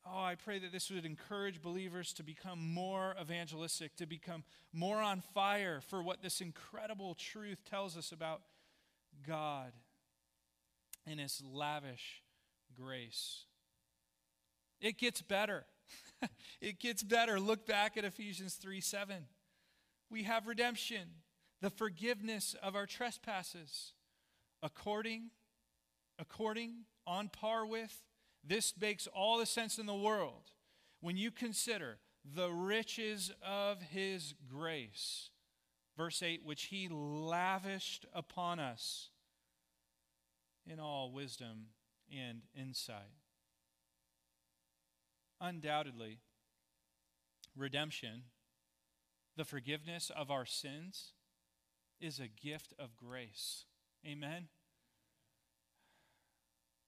Oh, 0.09 0.23
I 0.23 0.35
pray 0.35 0.59
that 0.59 0.71
this 0.71 0.89
would 0.89 1.05
encourage 1.05 1.61
believers 1.61 2.13
to 2.13 2.23
become 2.23 2.73
more 2.73 3.15
evangelistic, 3.19 3.95
to 3.97 4.05
become 4.05 4.43
more 4.71 5.01
on 5.01 5.21
fire 5.33 5.81
for 5.81 6.01
what 6.01 6.21
this 6.21 6.39
incredible 6.39 7.13
truth 7.15 7.63
tells 7.69 7.97
us 7.97 8.11
about 8.11 8.41
God 9.25 9.73
and 11.05 11.19
His 11.19 11.41
lavish 11.51 12.21
grace. 12.79 13.45
It 14.79 14.97
gets 14.97 15.21
better. 15.21 15.65
it 16.61 16.79
gets 16.79 17.03
better. 17.03 17.39
Look 17.39 17.65
back 17.65 17.97
at 17.97 18.05
Ephesians 18.05 18.53
3 18.55 18.79
7. 18.79 19.25
We 20.09 20.23
have 20.23 20.47
redemption, 20.47 21.09
the 21.61 21.69
forgiveness 21.69 22.55
of 22.63 22.75
our 22.75 22.85
trespasses, 22.85 23.93
according, 24.63 25.31
according, 26.17 26.85
on 27.05 27.27
par 27.27 27.65
with, 27.65 28.03
this 28.47 28.73
makes 28.79 29.07
all 29.07 29.37
the 29.37 29.45
sense 29.45 29.77
in 29.77 29.85
the 29.85 29.93
world 29.93 30.51
when 31.01 31.17
you 31.17 31.31
consider 31.31 31.99
the 32.23 32.49
riches 32.49 33.31
of 33.45 33.81
his 33.81 34.33
grace. 34.49 35.29
Verse 35.95 36.21
8, 36.21 36.41
which 36.43 36.65
he 36.65 36.87
lavished 36.89 38.05
upon 38.13 38.59
us 38.59 39.09
in 40.65 40.79
all 40.79 41.11
wisdom 41.11 41.67
and 42.15 42.41
insight. 42.55 43.15
Undoubtedly, 45.41 46.19
redemption, 47.55 48.23
the 49.35 49.45
forgiveness 49.45 50.11
of 50.15 50.29
our 50.29 50.45
sins, 50.45 51.13
is 51.99 52.19
a 52.19 52.27
gift 52.27 52.73
of 52.79 52.95
grace. 52.95 53.65
Amen 54.05 54.49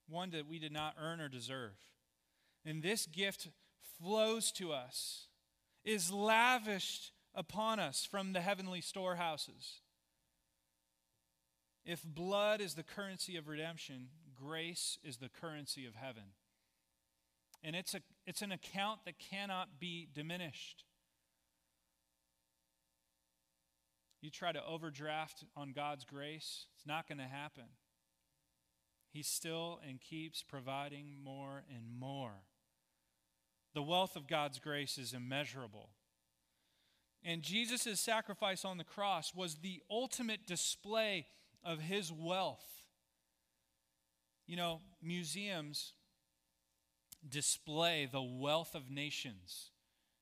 one 0.10 0.32
that 0.32 0.48
we 0.48 0.60
did 0.60 0.72
not 0.72 0.95
earn 1.00 1.22
or 1.22 1.30
deserve. 1.30 1.74
And 2.65 2.82
this 2.82 3.06
gift 3.06 3.50
flows 4.00 4.52
to 4.54 4.72
us, 4.72 5.28
is 5.84 6.12
lavished 6.12 7.12
upon 7.34 7.80
us 7.80 8.06
from 8.06 8.34
the 8.34 8.41
heavenly 8.41 8.82
storehouses. 8.82 9.82
If 11.86 12.04
blood 12.04 12.62
is 12.62 12.76
the 12.76 12.84
currency 12.84 13.38
of 13.38 13.48
redemption, 13.48 14.10
grace 14.36 14.98
is 15.04 15.17
the 15.17 15.30
currency 15.30 15.86
of 15.86 15.95
heaven. 15.95 16.34
And 17.63 17.76
it's, 17.76 17.93
a, 17.93 18.02
it's 18.26 18.41
an 18.41 18.52
account 18.52 19.02
that 19.06 19.19
cannot 19.19 19.80
be 19.80 20.08
diminished. 20.13 20.84
You 24.22 24.30
try 24.30 24.52
to 24.52 24.65
overdraft 24.65 25.45
on 25.56 25.72
God's 25.72 26.04
grace, 26.04 26.65
it's 26.76 26.86
not 26.86 27.08
going 27.08 27.19
to 27.19 27.24
happen. 27.24 27.65
He 29.12 29.24
still 29.24 29.80
and 29.88 30.00
keeps 30.00 30.43
providing 30.43 31.15
more 31.24 31.63
and 31.74 32.00
more. 32.00 32.43
The 33.74 33.82
wealth 33.82 34.15
of 34.15 34.28
God's 34.28 34.60
grace 34.60 34.98
is 34.98 35.13
immeasurable. 35.13 35.89
And 37.24 37.41
Jesus' 37.41 38.00
sacrifice 38.00 38.63
on 38.63 38.78
the 38.78 38.84
cross 38.84 39.34
was 39.36 39.56
the 39.56 39.82
ultimate 39.89 40.45
display 40.45 41.28
of 41.63 41.80
his 41.82 42.12
wealth. 42.12 42.65
You 44.48 44.56
know, 44.56 44.82
museums 45.02 45.93
display 47.28 48.08
the 48.10 48.22
wealth 48.22 48.74
of 48.74 48.89
nations, 48.89 49.72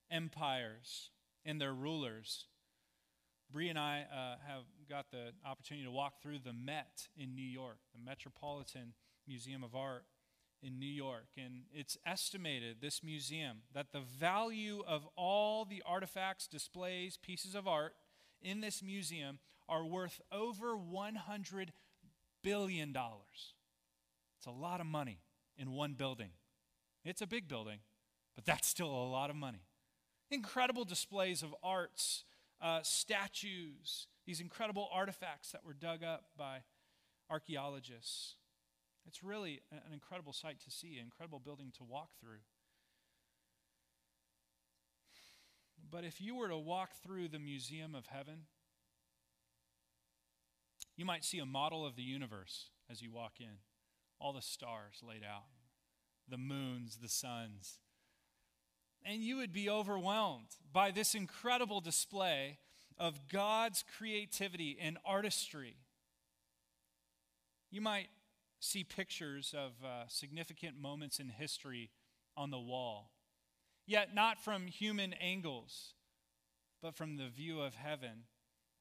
empires, 0.09 1.11
and 1.45 1.61
their 1.61 1.73
rulers. 1.73 2.45
Bree 3.51 3.69
and 3.69 3.79
I 3.79 4.05
uh, 4.11 4.35
have 4.47 4.63
got 4.89 5.11
the 5.11 5.33
opportunity 5.45 5.85
to 5.85 5.91
walk 5.91 6.21
through 6.21 6.39
the 6.39 6.53
Met 6.53 7.07
in 7.17 7.35
New 7.35 7.45
York, 7.45 7.77
the 7.93 8.03
Metropolitan 8.03 8.93
Museum 9.27 9.63
of 9.63 9.75
Art 9.75 10.05
in 10.61 10.79
New 10.79 10.85
York. 10.85 11.27
And 11.37 11.63
it's 11.73 11.97
estimated, 12.05 12.77
this 12.81 13.03
museum, 13.03 13.59
that 13.73 13.91
the 13.91 13.99
value 13.99 14.83
of 14.87 15.07
all 15.15 15.65
the 15.65 15.83
artifacts, 15.85 16.47
displays, 16.47 17.17
pieces 17.17 17.53
of 17.55 17.67
art 17.67 17.93
in 18.41 18.61
this 18.61 18.81
museum 18.81 19.39
are 19.67 19.85
worth 19.85 20.21
over 20.31 20.77
$100 20.77 21.69
billion. 22.43 22.95
It's 24.37 24.45
a 24.47 24.51
lot 24.51 24.79
of 24.79 24.87
money 24.87 25.19
in 25.57 25.71
one 25.71 25.93
building. 25.93 26.29
It's 27.03 27.21
a 27.21 27.27
big 27.27 27.47
building, 27.47 27.79
but 28.35 28.45
that's 28.45 28.67
still 28.67 28.89
a 28.89 29.09
lot 29.09 29.29
of 29.29 29.35
money. 29.35 29.65
Incredible 30.31 30.85
displays 30.85 31.41
of 31.41 31.53
arts 31.63 32.23
uh, 32.61 32.79
statues, 32.83 34.07
these 34.27 34.41
incredible 34.41 34.89
artifacts 34.93 35.53
that 35.53 35.65
were 35.65 35.73
dug 35.73 36.03
up 36.03 36.25
by 36.37 36.59
archaeologists. 37.29 38.35
It's 39.07 39.23
really 39.23 39.61
an 39.71 39.93
incredible 39.93 40.33
sight 40.33 40.59
to 40.65 40.69
see, 40.69 40.97
an 40.97 41.05
incredible 41.05 41.39
building 41.39 41.71
to 41.77 41.85
walk 41.85 42.09
through. 42.19 42.41
But 45.89 46.03
if 46.03 46.19
you 46.19 46.35
were 46.35 46.49
to 46.49 46.57
walk 46.57 46.91
through 47.01 47.29
the 47.29 47.39
Museum 47.39 47.95
of 47.95 48.07
Heaven, 48.07 48.47
you 50.97 51.05
might 51.05 51.23
see 51.23 51.39
a 51.39 51.45
model 51.45 51.85
of 51.85 51.95
the 51.95 52.03
universe 52.03 52.65
as 52.91 53.01
you 53.01 53.13
walk 53.13 53.35
in. 53.39 53.59
All 54.19 54.33
the 54.33 54.41
stars 54.41 55.01
laid 55.01 55.23
out, 55.23 55.45
the 56.27 56.37
moons, 56.37 56.97
the 57.01 57.07
suns. 57.07 57.79
And 59.05 59.23
you 59.23 59.37
would 59.37 59.53
be 59.53 59.69
overwhelmed 59.69 60.57
by 60.73 60.91
this 60.91 61.15
incredible 61.15 61.79
display 61.79 62.57
of 62.99 63.27
God's 63.31 63.83
creativity 63.97 64.77
and 64.79 64.97
artistry. 65.05 65.77
You 67.71 67.81
might 67.81 68.07
see 68.59 68.83
pictures 68.83 69.53
of 69.55 69.71
uh, 69.85 70.07
significant 70.07 70.79
moments 70.79 71.19
in 71.19 71.29
history 71.29 71.91
on 72.35 72.51
the 72.51 72.59
wall, 72.59 73.11
yet 73.85 74.15
not 74.15 74.43
from 74.43 74.67
human 74.67 75.13
angles, 75.13 75.93
but 76.81 76.95
from 76.95 77.17
the 77.17 77.29
view 77.29 77.61
of 77.61 77.75
heaven 77.75 78.23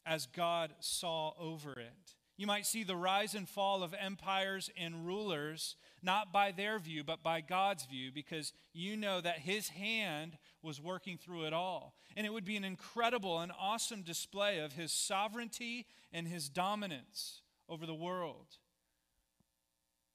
as 0.05 0.27
God 0.27 0.73
saw 0.81 1.33
over 1.39 1.73
it. 1.73 2.15
You 2.37 2.47
might 2.47 2.67
see 2.67 2.85
the 2.85 2.97
rise 2.97 3.35
and 3.35 3.49
fall 3.49 3.83
of 3.83 3.95
empires 3.99 4.71
and 4.77 5.07
rulers, 5.07 5.77
not 6.03 6.33
by 6.33 6.53
their 6.53 6.79
view, 6.79 7.03
but 7.03 7.23
by 7.23 7.41
God's 7.41 7.87
view, 7.87 8.13
because 8.13 8.53
you 8.75 8.95
know 8.97 9.23
that 9.23 9.39
His 9.39 9.69
hand 9.71 10.37
was 10.63 10.81
working 10.81 11.17
through 11.17 11.47
it 11.47 11.55
all. 11.55 11.95
And 12.15 12.27
it 12.27 12.33
would 12.33 12.45
be 12.45 12.57
an 12.57 12.65
incredible 12.65 13.41
and 13.41 13.53
awesome 13.59 14.03
display 14.03 14.59
of 14.59 14.75
His 14.75 14.93
sovereignty 14.93 15.87
and 16.13 16.29
His 16.29 16.51
dominance 16.51 17.41
over 17.71 17.87
the 17.87 17.95
world. 17.95 18.59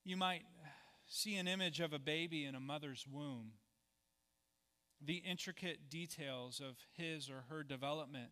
You 0.04 0.18
might 0.18 0.44
see 1.08 1.36
an 1.38 1.48
image 1.48 1.80
of 1.80 1.92
a 1.92 2.00
baby 2.00 2.46
in 2.46 2.54
a 2.54 2.60
mother's 2.60 3.06
womb, 3.12 3.54
the 5.04 5.18
intricate 5.18 5.90
details 5.90 6.62
of 6.62 6.78
his 6.94 7.30
or 7.30 7.46
her 7.50 7.64
development, 7.64 8.30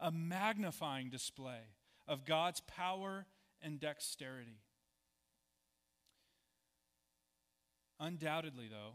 a 0.00 0.10
magnifying 0.10 1.08
display 1.08 1.77
of 2.08 2.24
God's 2.24 2.60
power 2.60 3.26
and 3.62 3.78
dexterity. 3.78 4.60
Undoubtedly, 8.00 8.68
though, 8.70 8.94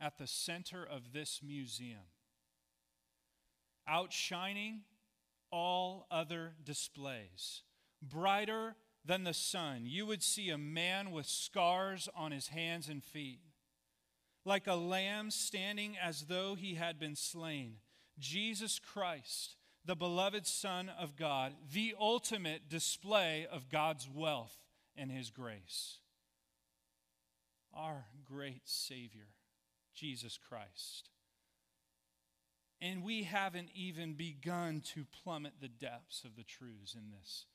at 0.00 0.18
the 0.18 0.26
center 0.26 0.84
of 0.84 1.12
this 1.12 1.40
museum, 1.46 2.08
outshining 3.86 4.80
all 5.52 6.06
other 6.10 6.54
displays, 6.64 7.62
brighter 8.02 8.74
than 9.04 9.24
the 9.24 9.34
sun, 9.34 9.82
you 9.84 10.06
would 10.06 10.22
see 10.22 10.50
a 10.50 10.58
man 10.58 11.10
with 11.10 11.26
scars 11.26 12.08
on 12.16 12.32
his 12.32 12.48
hands 12.48 12.88
and 12.88 13.04
feet. 13.04 13.40
Like 14.46 14.66
a 14.66 14.74
lamb 14.74 15.30
standing 15.30 15.96
as 16.02 16.22
though 16.22 16.54
he 16.54 16.74
had 16.74 16.98
been 16.98 17.16
slain, 17.16 17.76
Jesus 18.18 18.78
Christ, 18.78 19.56
the 19.90 19.96
beloved 19.96 20.46
Son 20.46 20.88
of 21.00 21.16
God, 21.16 21.52
the 21.72 21.96
ultimate 21.98 22.68
display 22.68 23.44
of 23.50 23.68
God's 23.68 24.08
wealth 24.08 24.56
and 24.96 25.10
his 25.10 25.30
grace. 25.30 25.98
Our 27.74 28.04
great 28.24 28.62
Savior, 28.66 29.26
Jesus 29.92 30.38
Christ. 30.38 31.10
And 32.80 33.02
we 33.02 33.24
haven't 33.24 33.70
even 33.74 34.14
begun 34.14 34.80
to 34.94 35.04
plummet 35.24 35.54
the 35.60 35.66
depths 35.66 36.22
of 36.22 36.36
the 36.36 36.44
truths 36.44 36.94
in 36.94 37.10
this 37.10 37.46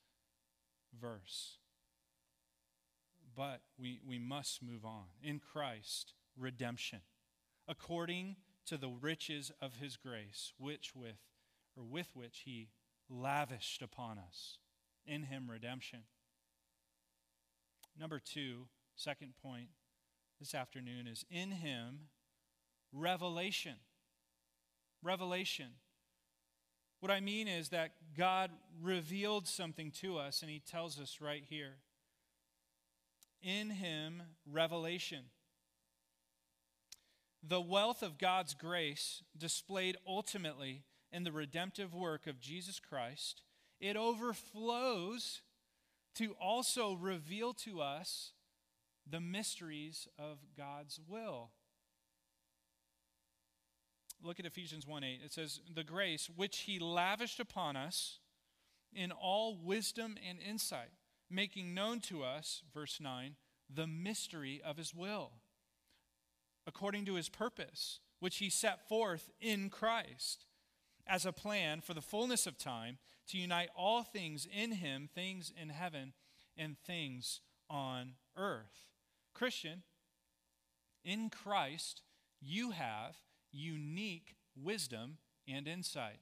verse. 1.00 1.60
But 3.34 3.62
we, 3.80 4.02
we 4.06 4.20
must 4.20 4.62
move 4.62 4.84
on. 4.84 5.06
In 5.24 5.40
Christ, 5.40 6.12
redemption, 6.38 7.00
according 7.66 8.36
to 8.66 8.76
the 8.76 8.90
riches 8.90 9.54
of 9.62 9.78
his 9.78 9.96
grace, 9.96 10.52
which 10.58 10.94
with 10.94 11.16
or 11.78 11.84
with 11.84 12.08
which 12.14 12.44
he 12.46 12.70
lavished 13.10 13.82
upon 13.82 14.18
us. 14.18 14.58
In 15.06 15.24
him 15.24 15.50
redemption. 15.50 16.00
Number 18.00 18.20
two, 18.20 18.68
second 18.96 19.34
point 19.42 19.68
this 20.40 20.56
afternoon 20.56 21.08
is 21.08 21.26
in 21.30 21.52
him 21.52 22.10
revelation. 22.92 23.76
Revelation. 25.04 25.68
What 27.00 27.12
I 27.12 27.20
mean 27.20 27.48
is 27.48 27.70
that 27.70 27.92
God 28.18 28.50
revealed 28.82 29.48
something 29.48 29.92
to 30.02 30.18
us, 30.18 30.42
and 30.42 30.50
He 30.50 30.60
tells 30.60 31.00
us 31.00 31.20
right 31.22 31.44
here. 31.48 31.76
In 33.44 33.70
Him, 33.70 34.24
revelation. 34.52 35.26
The 37.48 37.62
wealth 37.62 38.02
of 38.02 38.18
God's 38.18 38.56
grace 38.56 39.22
displayed 39.38 39.98
ultimately 40.08 40.84
in 41.16 41.24
the 41.24 41.32
redemptive 41.32 41.96
work 41.96 42.28
of 42.28 42.42
Jesus 42.42 42.78
Christ, 42.78 43.42
it 43.80 43.96
overflows 43.96 45.42
to 46.16 46.36
also 46.42 46.94
reveal 46.94 47.54
to 47.54 47.80
us 47.80 48.34
the 49.10 49.22
mysteries 49.22 50.10
of 50.20 50.40
God's 50.58 51.00
will. 51.08 51.52
Look 54.22 54.42
at 54.42 54.46
Ephesians 54.46 54.86
1 54.86 55.06
8. 55.06 55.22
It 55.24 55.32
says, 55.32 55.62
The 55.74 55.86
grace 55.86 56.30
which 56.36 56.60
he 56.60 56.80
lavished 56.80 57.40
upon 57.40 57.78
us 57.78 58.20
in 58.94 59.14
all 59.14 59.58
wisdom 59.58 60.18
and 60.28 60.40
insight, 60.42 60.92
making 61.30 61.74
known 61.74 62.02
to 62.02 62.24
us, 62.24 62.62
verse 62.74 63.00
9, 63.00 63.36
the 63.74 63.88
mystery 63.88 64.62
of 64.66 64.76
his 64.76 64.94
will, 64.94 65.32
according 66.68 67.06
to 67.06 67.16
his 67.16 67.30
purpose, 67.30 68.00
which 68.20 68.38
he 68.38 68.50
set 68.50 68.90
forth 68.90 69.30
in 69.40 69.70
Christ 69.70 70.46
as 71.08 71.26
a 71.26 71.32
plan 71.32 71.82
for 71.82 71.94
the 71.94 72.02
fullness 72.02 72.48
of 72.48 72.58
time 72.58 72.98
to 73.28 73.38
unite 73.38 73.70
all 73.76 74.04
things 74.04 74.48
in 74.52 74.74
him, 74.74 75.10
things 75.14 75.52
in 75.60 75.70
heaven 75.70 76.14
and 76.58 76.78
things 76.86 77.42
on 77.70 78.14
earth. 78.38 78.90
Christian, 79.34 79.84
in 81.04 81.30
Christ, 81.30 82.02
you 82.42 82.72
have 82.72 83.18
unique 83.52 84.36
wisdom 84.56 85.18
and 85.48 85.68
insight. 85.68 86.20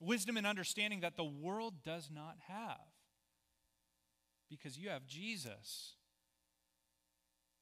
Wisdom 0.00 0.36
and 0.36 0.46
understanding 0.46 1.00
that 1.00 1.16
the 1.16 1.24
world 1.24 1.82
does 1.84 2.10
not 2.12 2.36
have 2.48 2.78
because 4.50 4.78
you 4.78 4.88
have 4.88 5.06
Jesus. 5.06 5.94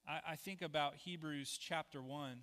I, 0.07 0.21
I 0.33 0.37
think 0.37 0.63
about 0.63 0.97
Hebrews 0.97 1.59
chapter 1.61 2.03
1. 2.03 2.39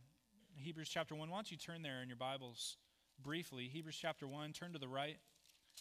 Hebrews 0.56 0.90
chapter 0.90 1.16
1. 1.16 1.30
Why 1.30 1.38
don't 1.38 1.52
you 1.52 1.58
turn 1.58 1.82
there 1.82 2.02
in 2.02 2.08
your 2.08 2.18
Bibles 2.18 2.78
briefly? 3.24 3.70
Hebrews 3.72 3.98
chapter 4.00 4.28
1, 4.28 4.54
turn 4.54 4.74
to 4.74 4.80
the 4.80 4.88
right. 4.88 5.18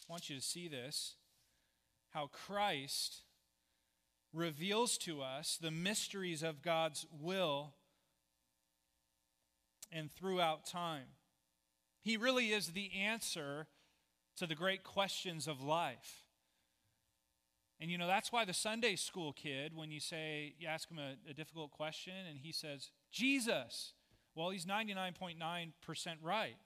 I 0.09 0.13
want 0.13 0.29
you 0.31 0.37
to 0.37 0.43
see 0.43 0.69
this 0.69 1.15
how 2.11 2.29
Christ 2.29 3.23
reveals 4.33 4.97
to 4.99 5.21
us 5.21 5.59
the 5.61 5.71
mysteries 5.71 6.43
of 6.43 6.63
God's 6.63 7.07
will 7.11 7.75
and 9.93 10.11
throughout 10.11 10.67
time. 10.67 11.07
He 12.03 12.17
really 12.17 12.49
is 12.49 12.69
the 12.69 12.91
answer 12.95 13.67
to 14.37 14.47
the 14.47 14.55
great 14.55 14.85
questions 14.85 15.47
of 15.47 15.61
life. 15.61 16.25
And 17.81 17.91
you 17.91 17.99
know, 17.99 18.07
that's 18.07 18.33
why 18.33 18.45
the 18.45 18.55
Sunday 18.55 18.97
school 18.97 19.33
kid, 19.33 19.75
when 19.75 19.91
you 19.91 20.01
say, 20.01 20.55
you 20.59 20.67
ask 20.67 20.91
him 20.91 20.99
a, 20.99 21.31
a 21.31 21.35
difficult 21.35 21.71
question 21.71 22.15
and 22.29 22.39
he 22.39 22.53
says, 22.53 22.91
Jesus, 23.13 23.93
well, 24.35 24.51
he's 24.51 24.67
99.9% 24.67 25.73
right. 26.23 26.57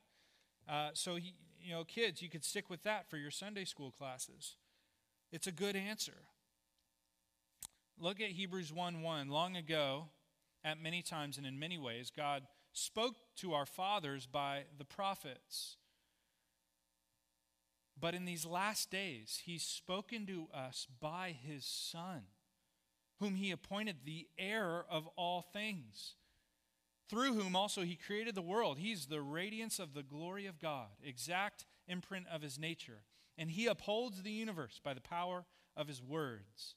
Uh, 0.73 0.89
so, 0.95 1.17
he, 1.17 1.35
you 1.61 1.75
know, 1.75 1.85
kids, 1.85 2.23
you 2.23 2.31
could 2.31 2.45
stick 2.45 2.71
with 2.71 2.83
that 2.85 3.11
for 3.11 3.19
your 3.19 3.31
Sunday 3.31 3.67
school 3.67 3.91
classes. 3.91 4.57
It's 5.31 5.47
a 5.47 5.53
good 5.53 5.77
answer. 5.77 6.15
Look 8.01 8.23
at 8.23 8.31
Hebrews 8.31 8.73
1 8.73 9.03
1. 9.03 9.29
Long 9.29 9.55
ago, 9.55 10.07
at 10.65 10.83
many 10.83 11.03
times 11.03 11.37
and 11.37 11.47
in 11.47 11.59
many 11.59 11.77
ways, 11.77 12.11
God 12.15 12.45
spoke 12.73 13.17
to 13.37 13.53
our 13.53 13.67
fathers 13.67 14.27
by 14.27 14.63
the 14.79 14.87
prophets. 14.87 15.77
But 18.01 18.15
in 18.15 18.25
these 18.25 18.47
last 18.47 18.91
days, 18.91 19.43
he's 19.45 19.63
spoken 19.63 20.25
to 20.27 20.49
us 20.55 20.87
by 21.01 21.37
his 21.39 21.67
Son, 21.67 22.23
whom 23.21 23.35
he 23.35 23.51
appointed 23.51 23.99
the 24.05 24.27
heir 24.39 24.87
of 24.91 25.07
all 25.17 25.43
things, 25.43 26.15
through 27.13 27.35
whom 27.35 27.55
also 27.55 27.83
he 27.83 27.95
created 27.95 28.35
the 28.35 28.41
world. 28.41 28.79
He's 28.79 29.05
the 29.05 29.21
radiance 29.21 29.79
of 29.79 29.93
the 29.93 30.03
glory 30.03 30.47
of 30.47 30.59
God, 30.59 30.89
exact 31.05 31.67
imprint 31.87 32.25
of 32.33 32.41
his 32.41 32.59
nature. 32.59 33.03
And 33.37 33.51
he 33.51 33.67
upholds 33.67 34.23
the 34.23 34.31
universe 34.31 34.81
by 34.83 34.95
the 34.95 35.03
power 35.03 35.45
of 35.77 35.89
his 35.89 36.03
words, 36.03 36.75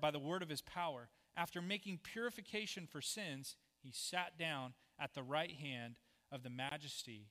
by 0.00 0.10
the 0.10 0.18
word 0.18 0.42
of 0.42 0.48
his 0.48 0.62
power. 0.62 1.10
After 1.36 1.60
making 1.60 2.00
purification 2.02 2.86
for 2.90 3.02
sins, 3.02 3.56
he 3.82 3.90
sat 3.92 4.38
down 4.38 4.72
at 4.98 5.12
the 5.12 5.22
right 5.22 5.52
hand 5.52 5.96
of 6.32 6.42
the 6.42 6.48
majesty 6.48 7.28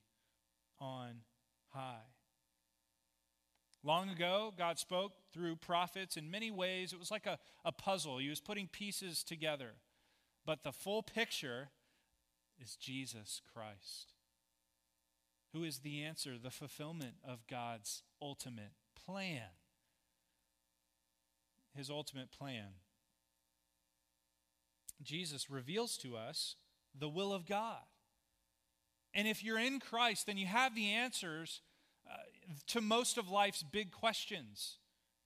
on 0.78 1.22
high. 1.70 2.12
Long 3.82 4.10
ago, 4.10 4.54
God 4.56 4.78
spoke 4.78 5.14
through 5.34 5.56
prophets 5.56 6.16
in 6.16 6.30
many 6.30 6.52
ways. 6.52 6.92
It 6.92 7.00
was 7.00 7.10
like 7.10 7.26
a, 7.26 7.40
a 7.64 7.72
puzzle, 7.72 8.18
He 8.18 8.28
was 8.28 8.40
putting 8.40 8.68
pieces 8.68 9.24
together. 9.24 9.72
But 10.44 10.62
the 10.62 10.70
full 10.70 11.02
picture 11.02 11.70
is 12.62 12.76
Jesus 12.76 13.40
Christ, 13.52 14.14
who 15.52 15.64
is 15.64 15.78
the 15.78 16.02
answer, 16.02 16.32
the 16.42 16.50
fulfillment 16.50 17.14
of 17.26 17.46
God's 17.46 18.02
ultimate 18.20 18.72
plan. 19.04 19.42
His 21.74 21.90
ultimate 21.90 22.30
plan. 22.32 22.68
Jesus 25.02 25.50
reveals 25.50 25.96
to 25.98 26.16
us 26.16 26.56
the 26.98 27.08
will 27.08 27.32
of 27.32 27.46
God. 27.46 27.82
And 29.14 29.28
if 29.28 29.44
you're 29.44 29.58
in 29.58 29.80
Christ, 29.80 30.26
then 30.26 30.38
you 30.38 30.46
have 30.46 30.74
the 30.74 30.90
answers 30.90 31.60
uh, 32.10 32.16
to 32.68 32.80
most 32.80 33.18
of 33.18 33.28
life's 33.28 33.62
big 33.62 33.90
questions. 33.90 34.78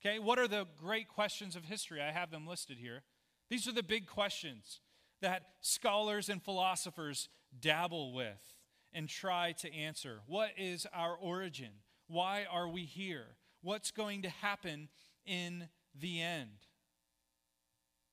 Okay, 0.03 0.19
what 0.19 0.39
are 0.39 0.47
the 0.47 0.65
great 0.77 1.07
questions 1.07 1.55
of 1.55 1.65
history? 1.65 2.01
I 2.01 2.11
have 2.11 2.31
them 2.31 2.47
listed 2.47 2.77
here. 2.77 3.03
These 3.49 3.67
are 3.67 3.73
the 3.73 3.83
big 3.83 4.07
questions 4.07 4.79
that 5.21 5.43
scholars 5.61 6.29
and 6.29 6.41
philosophers 6.41 7.29
dabble 7.59 8.13
with 8.13 8.55
and 8.93 9.07
try 9.07 9.53
to 9.53 9.73
answer. 9.73 10.21
What 10.27 10.51
is 10.57 10.85
our 10.93 11.15
origin? 11.15 11.71
Why 12.07 12.45
are 12.51 12.67
we 12.67 12.83
here? 12.83 13.37
What's 13.61 13.91
going 13.91 14.23
to 14.23 14.29
happen 14.29 14.89
in 15.25 15.69
the 15.97 16.21
end? 16.21 16.49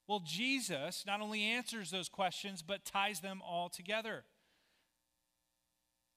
Well, 0.07 0.23
Jesus 0.25 1.05
not 1.07 1.21
only 1.21 1.43
answers 1.43 1.91
those 1.91 2.09
questions, 2.09 2.63
but 2.63 2.85
ties 2.85 3.21
them 3.21 3.43
all 3.47 3.69
together. 3.69 4.25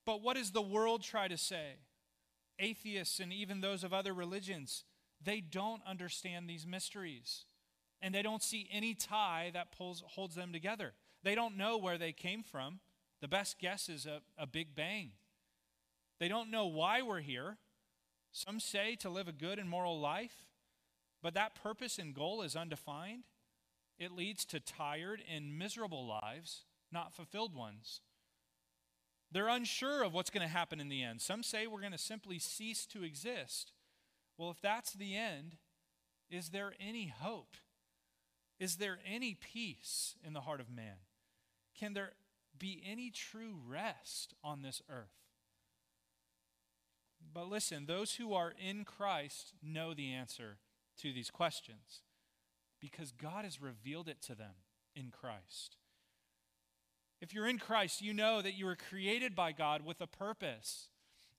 But 0.05 0.21
what 0.21 0.37
does 0.37 0.51
the 0.51 0.61
world 0.61 1.03
try 1.03 1.27
to 1.27 1.37
say? 1.37 1.73
Atheists 2.59 3.19
and 3.19 3.33
even 3.33 3.61
those 3.61 3.83
of 3.83 3.93
other 3.93 4.13
religions, 4.13 4.85
they 5.23 5.41
don't 5.41 5.81
understand 5.85 6.49
these 6.49 6.65
mysteries. 6.65 7.45
And 8.01 8.15
they 8.15 8.21
don't 8.21 8.41
see 8.41 8.67
any 8.71 8.93
tie 8.93 9.51
that 9.53 9.71
pulls, 9.71 10.03
holds 10.07 10.35
them 10.35 10.51
together. 10.51 10.93
They 11.23 11.35
don't 11.35 11.57
know 11.57 11.77
where 11.77 11.97
they 11.97 12.11
came 12.11 12.41
from. 12.41 12.79
The 13.21 13.27
best 13.27 13.59
guess 13.59 13.89
is 13.89 14.05
a, 14.05 14.21
a 14.37 14.47
big 14.47 14.73
bang. 14.73 15.11
They 16.19 16.27
don't 16.27 16.51
know 16.51 16.65
why 16.65 17.01
we're 17.01 17.21
here. 17.21 17.57
Some 18.31 18.59
say 18.59 18.95
to 18.97 19.09
live 19.09 19.27
a 19.27 19.33
good 19.33 19.59
and 19.59 19.69
moral 19.69 19.99
life, 19.99 20.45
but 21.21 21.33
that 21.33 21.55
purpose 21.55 21.99
and 21.99 22.15
goal 22.15 22.41
is 22.41 22.55
undefined. 22.55 23.23
It 23.99 24.11
leads 24.11 24.45
to 24.45 24.59
tired 24.59 25.21
and 25.31 25.57
miserable 25.57 26.07
lives, 26.07 26.63
not 26.91 27.13
fulfilled 27.13 27.53
ones. 27.53 28.01
They're 29.31 29.47
unsure 29.47 30.03
of 30.03 30.13
what's 30.13 30.29
going 30.29 30.45
to 30.45 30.53
happen 30.53 30.79
in 30.79 30.89
the 30.89 31.03
end. 31.03 31.21
Some 31.21 31.43
say 31.43 31.67
we're 31.67 31.79
going 31.79 31.91
to 31.91 31.97
simply 31.97 32.39
cease 32.39 32.85
to 32.87 33.03
exist. 33.03 33.71
Well, 34.37 34.49
if 34.49 34.59
that's 34.59 34.93
the 34.93 35.15
end, 35.15 35.57
is 36.29 36.49
there 36.49 36.73
any 36.79 37.07
hope? 37.07 37.57
Is 38.61 38.75
there 38.75 38.99
any 39.11 39.33
peace 39.33 40.13
in 40.23 40.33
the 40.33 40.41
heart 40.41 40.61
of 40.61 40.69
man? 40.69 40.97
Can 41.75 41.95
there 41.95 42.11
be 42.59 42.79
any 42.87 43.09
true 43.09 43.55
rest 43.67 44.35
on 44.43 44.61
this 44.61 44.83
earth? 44.87 45.17
But 47.33 47.49
listen, 47.49 47.87
those 47.87 48.13
who 48.13 48.35
are 48.35 48.53
in 48.63 48.83
Christ 48.85 49.53
know 49.63 49.95
the 49.95 50.13
answer 50.13 50.57
to 50.99 51.11
these 51.11 51.31
questions 51.31 52.03
because 52.79 53.11
God 53.11 53.45
has 53.45 53.59
revealed 53.59 54.07
it 54.07 54.21
to 54.27 54.35
them 54.35 54.53
in 54.95 55.09
Christ. 55.09 55.77
If 57.19 57.33
you're 57.33 57.47
in 57.47 57.57
Christ, 57.57 58.03
you 58.03 58.13
know 58.13 58.43
that 58.43 58.53
you 58.53 58.67
were 58.67 58.75
created 58.75 59.35
by 59.35 59.53
God 59.53 59.83
with 59.83 60.01
a 60.01 60.07
purpose. 60.07 60.89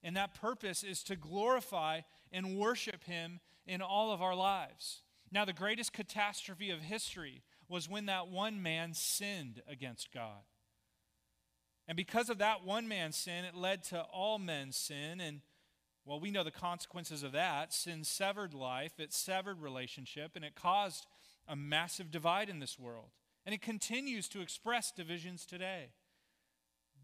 And 0.02 0.16
that 0.16 0.34
purpose 0.34 0.82
is 0.82 1.04
to 1.04 1.14
glorify 1.14 2.00
and 2.32 2.58
worship 2.58 3.04
Him 3.04 3.38
in 3.64 3.80
all 3.80 4.10
of 4.10 4.20
our 4.20 4.34
lives. 4.34 5.02
Now, 5.32 5.46
the 5.46 5.54
greatest 5.54 5.94
catastrophe 5.94 6.70
of 6.70 6.80
history 6.80 7.42
was 7.66 7.88
when 7.88 8.06
that 8.06 8.28
one 8.28 8.62
man 8.62 8.92
sinned 8.92 9.62
against 9.66 10.12
God. 10.12 10.42
And 11.88 11.96
because 11.96 12.28
of 12.28 12.38
that 12.38 12.64
one 12.64 12.86
man's 12.86 13.16
sin, 13.16 13.46
it 13.46 13.54
led 13.54 13.82
to 13.84 14.02
all 14.02 14.38
men's 14.38 14.76
sin. 14.76 15.20
And, 15.20 15.40
well, 16.04 16.20
we 16.20 16.30
know 16.30 16.44
the 16.44 16.50
consequences 16.50 17.22
of 17.22 17.32
that. 17.32 17.72
Sin 17.72 18.04
severed 18.04 18.52
life, 18.52 18.92
it 18.98 19.14
severed 19.14 19.60
relationship, 19.60 20.32
and 20.36 20.44
it 20.44 20.54
caused 20.54 21.06
a 21.48 21.56
massive 21.56 22.10
divide 22.10 22.50
in 22.50 22.58
this 22.58 22.78
world. 22.78 23.08
And 23.46 23.54
it 23.54 23.62
continues 23.62 24.28
to 24.28 24.42
express 24.42 24.92
divisions 24.92 25.46
today. 25.46 25.92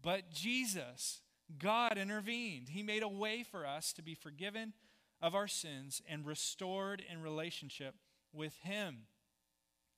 But 0.03 0.29
Jesus, 0.31 1.21
God 1.57 1.97
intervened. 1.97 2.69
He 2.69 2.83
made 2.83 3.03
a 3.03 3.09
way 3.09 3.43
for 3.43 3.65
us 3.65 3.91
to 3.93 4.03
be 4.03 4.13
forgiven 4.13 4.73
of 5.19 5.33
our 5.33 5.47
sins 5.47 6.01
and 6.07 6.25
restored 6.25 7.03
in 7.11 7.21
relationship 7.21 7.95
with 8.33 8.57
Him. 8.63 9.07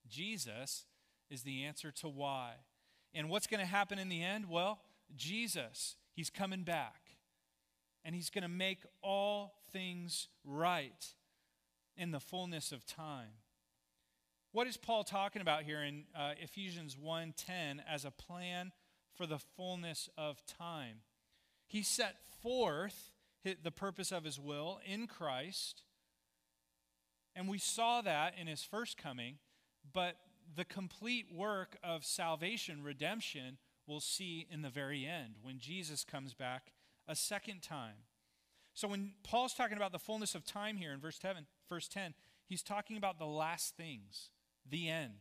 Jesus 0.07 0.85
is 1.29 1.43
the 1.43 1.63
answer 1.63 1.91
to 1.91 2.09
why. 2.09 2.53
And 3.13 3.29
what's 3.29 3.47
going 3.47 3.59
to 3.59 3.65
happen 3.65 3.99
in 3.99 4.09
the 4.09 4.23
end? 4.23 4.49
Well, 4.49 4.79
Jesus, 5.15 5.95
He's 6.13 6.29
coming 6.29 6.63
back. 6.63 7.17
And 8.03 8.15
He's 8.15 8.29
going 8.29 8.43
to 8.43 8.49
make 8.49 8.79
all 9.01 9.53
things 9.71 10.27
right 10.43 11.05
in 11.97 12.11
the 12.11 12.19
fullness 12.19 12.71
of 12.71 12.85
time. 12.85 13.29
What 14.53 14.67
is 14.67 14.75
Paul 14.75 15.03
talking 15.03 15.41
about 15.41 15.63
here 15.63 15.81
in 15.81 16.03
uh, 16.15 16.33
Ephesians 16.37 16.97
1:10 16.97 17.79
as 17.87 18.03
a 18.03 18.11
plan 18.11 18.73
for 19.13 19.25
the 19.25 19.39
fullness 19.39 20.09
of 20.17 20.45
time? 20.45 21.03
He 21.67 21.83
set 21.83 22.17
forth 22.41 23.11
the 23.43 23.71
purpose 23.71 24.11
of 24.11 24.23
his 24.23 24.39
will 24.39 24.79
in 24.85 25.07
Christ, 25.07 25.83
and 27.35 27.47
we 27.47 27.57
saw 27.57 28.01
that 28.01 28.35
in 28.39 28.47
his 28.47 28.63
first 28.63 28.97
coming, 28.97 29.35
but 29.93 30.15
the 30.55 30.65
complete 30.65 31.27
work 31.33 31.77
of 31.83 32.03
salvation, 32.03 32.83
redemption, 32.83 33.57
we'll 33.87 33.99
see 33.99 34.47
in 34.51 34.61
the 34.61 34.69
very 34.69 35.05
end 35.05 35.35
when 35.41 35.59
Jesus 35.59 36.03
comes 36.03 36.33
back 36.33 36.71
a 37.07 37.15
second 37.15 37.61
time. 37.61 38.05
So 38.73 38.87
when 38.87 39.13
Paul's 39.23 39.53
talking 39.53 39.77
about 39.77 39.91
the 39.91 39.99
fullness 39.99 40.35
of 40.35 40.45
time 40.45 40.77
here 40.77 40.91
in 40.91 40.99
verse 40.99 41.19
10, 41.19 41.35
verse 41.69 41.87
10 41.87 42.13
he's 42.47 42.63
talking 42.63 42.97
about 42.97 43.17
the 43.17 43.25
last 43.25 43.75
things 43.77 44.29
the 44.69 44.89
end. 44.89 45.13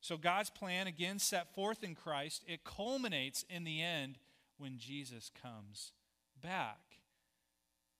So 0.00 0.16
God's 0.16 0.48
plan, 0.50 0.86
again 0.86 1.18
set 1.18 1.52
forth 1.54 1.82
in 1.82 1.94
Christ, 1.94 2.44
it 2.46 2.64
culminates 2.64 3.44
in 3.50 3.64
the 3.64 3.82
end 3.82 4.18
when 4.58 4.78
Jesus 4.78 5.30
comes 5.42 5.92
back. 6.40 6.78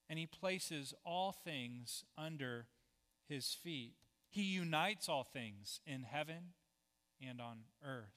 And 0.09 0.17
he 0.17 0.25
places 0.25 0.93
all 1.05 1.31
things 1.31 2.03
under 2.17 2.65
his 3.27 3.53
feet. 3.53 3.93
He 4.29 4.43
unites 4.43 5.07
all 5.07 5.23
things 5.23 5.81
in 5.85 6.03
heaven 6.03 6.53
and 7.21 7.39
on 7.39 7.59
earth. 7.85 8.15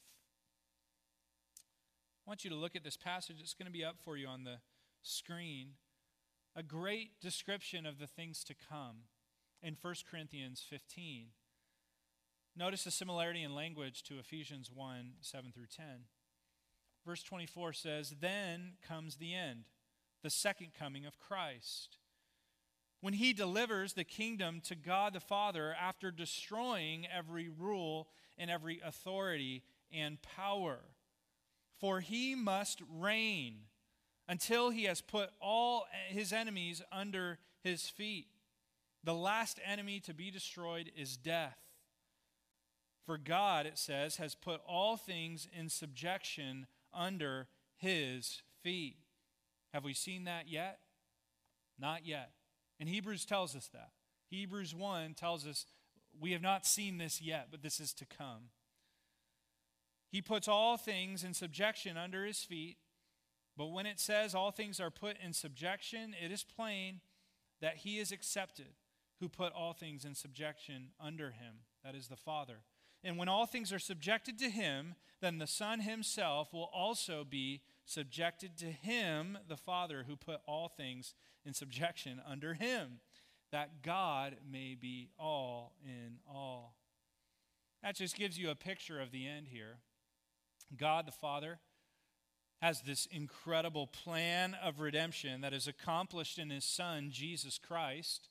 I 2.26 2.30
want 2.30 2.44
you 2.44 2.50
to 2.50 2.56
look 2.56 2.76
at 2.76 2.84
this 2.84 2.96
passage. 2.96 3.36
It's 3.40 3.54
going 3.54 3.66
to 3.66 3.72
be 3.72 3.84
up 3.84 3.96
for 4.04 4.16
you 4.16 4.26
on 4.26 4.44
the 4.44 4.58
screen. 5.02 5.72
A 6.54 6.62
great 6.62 7.20
description 7.20 7.84
of 7.84 7.98
the 7.98 8.06
things 8.06 8.44
to 8.44 8.54
come 8.54 9.04
in 9.62 9.76
1 9.80 9.94
Corinthians 10.10 10.64
15. 10.68 11.28
Notice 12.56 12.84
the 12.84 12.90
similarity 12.90 13.42
in 13.42 13.54
language 13.54 14.02
to 14.04 14.18
Ephesians 14.18 14.70
1 14.72 15.14
7 15.20 15.52
through 15.52 15.66
10. 15.74 15.84
Verse 17.04 17.22
24 17.22 17.72
says, 17.72 18.14
Then 18.20 18.74
comes 18.86 19.16
the 19.16 19.34
end, 19.34 19.64
the 20.22 20.30
second 20.30 20.68
coming 20.78 21.06
of 21.06 21.18
Christ. 21.18 21.98
When 23.00 23.14
he 23.14 23.32
delivers 23.32 23.94
the 23.94 24.04
kingdom 24.04 24.60
to 24.64 24.76
God 24.76 25.12
the 25.12 25.20
Father 25.20 25.74
after 25.74 26.10
destroying 26.10 27.06
every 27.06 27.48
rule 27.48 28.08
and 28.38 28.50
every 28.50 28.80
authority 28.84 29.64
and 29.92 30.22
power. 30.22 30.78
For 31.80 32.00
he 32.00 32.34
must 32.36 32.80
reign 32.88 33.62
until 34.28 34.70
he 34.70 34.84
has 34.84 35.00
put 35.00 35.30
all 35.40 35.86
his 36.08 36.32
enemies 36.32 36.80
under 36.92 37.38
his 37.60 37.88
feet. 37.88 38.28
The 39.02 39.14
last 39.14 39.58
enemy 39.66 39.98
to 40.00 40.14
be 40.14 40.30
destroyed 40.30 40.92
is 40.96 41.16
death. 41.16 41.58
For 43.04 43.18
God, 43.18 43.66
it 43.66 43.78
says, 43.78 44.16
has 44.16 44.36
put 44.36 44.60
all 44.64 44.96
things 44.96 45.48
in 45.52 45.68
subjection 45.68 46.66
under 46.94 47.48
his 47.76 48.42
feet. 48.62 48.96
Have 49.72 49.84
we 49.84 49.94
seen 49.94 50.24
that 50.24 50.48
yet? 50.48 50.78
Not 51.78 52.06
yet. 52.06 52.32
And 52.78 52.88
Hebrews 52.88 53.24
tells 53.24 53.56
us 53.56 53.68
that. 53.72 53.90
Hebrews 54.28 54.74
1 54.74 55.14
tells 55.14 55.46
us 55.46 55.66
we 56.18 56.32
have 56.32 56.42
not 56.42 56.66
seen 56.66 56.98
this 56.98 57.20
yet, 57.22 57.48
but 57.50 57.62
this 57.62 57.80
is 57.80 57.92
to 57.94 58.04
come. 58.04 58.50
He 60.10 60.20
puts 60.20 60.46
all 60.46 60.76
things 60.76 61.24
in 61.24 61.32
subjection 61.32 61.96
under 61.96 62.24
his 62.24 62.38
feet. 62.38 62.76
But 63.56 63.66
when 63.66 63.86
it 63.86 64.00
says 64.00 64.34
all 64.34 64.50
things 64.50 64.80
are 64.80 64.90
put 64.90 65.16
in 65.22 65.32
subjection, 65.32 66.14
it 66.22 66.30
is 66.30 66.44
plain 66.44 67.00
that 67.60 67.78
he 67.78 67.98
is 67.98 68.12
accepted 68.12 68.74
who 69.20 69.28
put 69.28 69.52
all 69.52 69.72
things 69.72 70.04
in 70.04 70.14
subjection 70.14 70.88
under 71.00 71.30
him. 71.30 71.60
That 71.84 71.94
is 71.94 72.08
the 72.08 72.16
Father. 72.16 72.64
And 73.04 73.16
when 73.16 73.28
all 73.28 73.46
things 73.46 73.72
are 73.72 73.78
subjected 73.78 74.38
to 74.38 74.50
him, 74.50 74.94
then 75.20 75.38
the 75.38 75.46
Son 75.46 75.80
himself 75.80 76.52
will 76.52 76.70
also 76.72 77.24
be 77.28 77.62
subjected 77.84 78.56
to 78.58 78.66
him, 78.66 79.38
the 79.48 79.56
Father, 79.56 80.04
who 80.06 80.16
put 80.16 80.40
all 80.46 80.68
things 80.68 81.14
in 81.44 81.54
subjection 81.54 82.20
under 82.26 82.54
him. 82.54 83.00
that 83.52 83.82
God 83.82 84.36
may 84.50 84.74
be 84.74 85.10
all 85.18 85.74
in 85.84 86.16
all. 86.26 86.74
That 87.82 87.94
just 87.94 88.16
gives 88.16 88.38
you 88.38 88.50
a 88.50 88.54
picture 88.54 89.00
of 89.00 89.12
the 89.12 89.28
end 89.28 89.48
here. 89.48 89.76
God 90.76 91.06
the 91.06 91.12
Father 91.12 91.58
has 92.62 92.80
this 92.80 93.06
incredible 93.06 93.86
plan 93.86 94.54
of 94.62 94.80
redemption 94.80 95.42
that 95.42 95.52
is 95.52 95.68
accomplished 95.68 96.38
in 96.38 96.48
his 96.48 96.64
Son, 96.64 97.10
Jesus 97.10 97.58
Christ. 97.58 98.30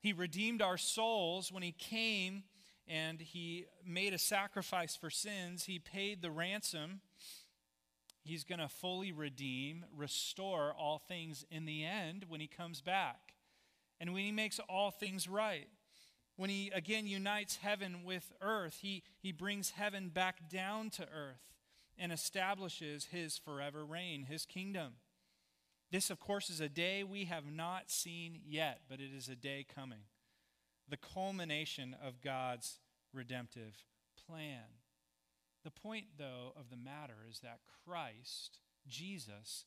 He 0.00 0.12
redeemed 0.12 0.62
our 0.62 0.78
souls 0.78 1.50
when 1.50 1.62
he 1.62 1.72
came 1.72 2.44
and 2.86 3.20
he 3.20 3.66
made 3.86 4.12
a 4.12 4.18
sacrifice 4.18 4.94
for 4.94 5.10
sins. 5.10 5.64
He 5.64 5.78
paid 5.78 6.20
the 6.20 6.30
ransom. 6.30 7.00
He's 8.24 8.44
going 8.44 8.60
to 8.60 8.68
fully 8.68 9.10
redeem, 9.10 9.84
restore 9.96 10.72
all 10.72 10.98
things 10.98 11.44
in 11.50 11.64
the 11.64 11.84
end 11.84 12.26
when 12.28 12.40
he 12.40 12.46
comes 12.46 12.80
back. 12.80 13.34
And 14.00 14.14
when 14.14 14.24
he 14.24 14.32
makes 14.32 14.60
all 14.68 14.90
things 14.90 15.28
right. 15.28 15.68
When 16.36 16.50
he 16.50 16.70
again 16.74 17.06
unites 17.06 17.56
heaven 17.56 18.04
with 18.04 18.32
earth, 18.40 18.78
he, 18.80 19.02
he 19.20 19.32
brings 19.32 19.70
heaven 19.70 20.08
back 20.08 20.48
down 20.48 20.90
to 20.90 21.02
earth 21.02 21.42
and 21.98 22.10
establishes 22.10 23.06
his 23.06 23.38
forever 23.38 23.84
reign, 23.84 24.24
his 24.24 24.46
kingdom. 24.46 24.94
This, 25.90 26.08
of 26.08 26.18
course, 26.18 26.48
is 26.48 26.60
a 26.60 26.70
day 26.70 27.04
we 27.04 27.26
have 27.26 27.52
not 27.52 27.90
seen 27.90 28.40
yet, 28.46 28.80
but 28.88 28.98
it 28.98 29.10
is 29.14 29.28
a 29.28 29.36
day 29.36 29.66
coming. 29.74 30.04
The 30.88 30.96
culmination 30.96 31.94
of 32.02 32.22
God's 32.22 32.78
redemptive 33.12 33.84
plan. 34.26 34.81
The 35.64 35.70
point, 35.70 36.06
though, 36.18 36.52
of 36.56 36.70
the 36.70 36.76
matter 36.76 37.26
is 37.30 37.40
that 37.40 37.60
Christ, 37.84 38.58
Jesus, 38.88 39.64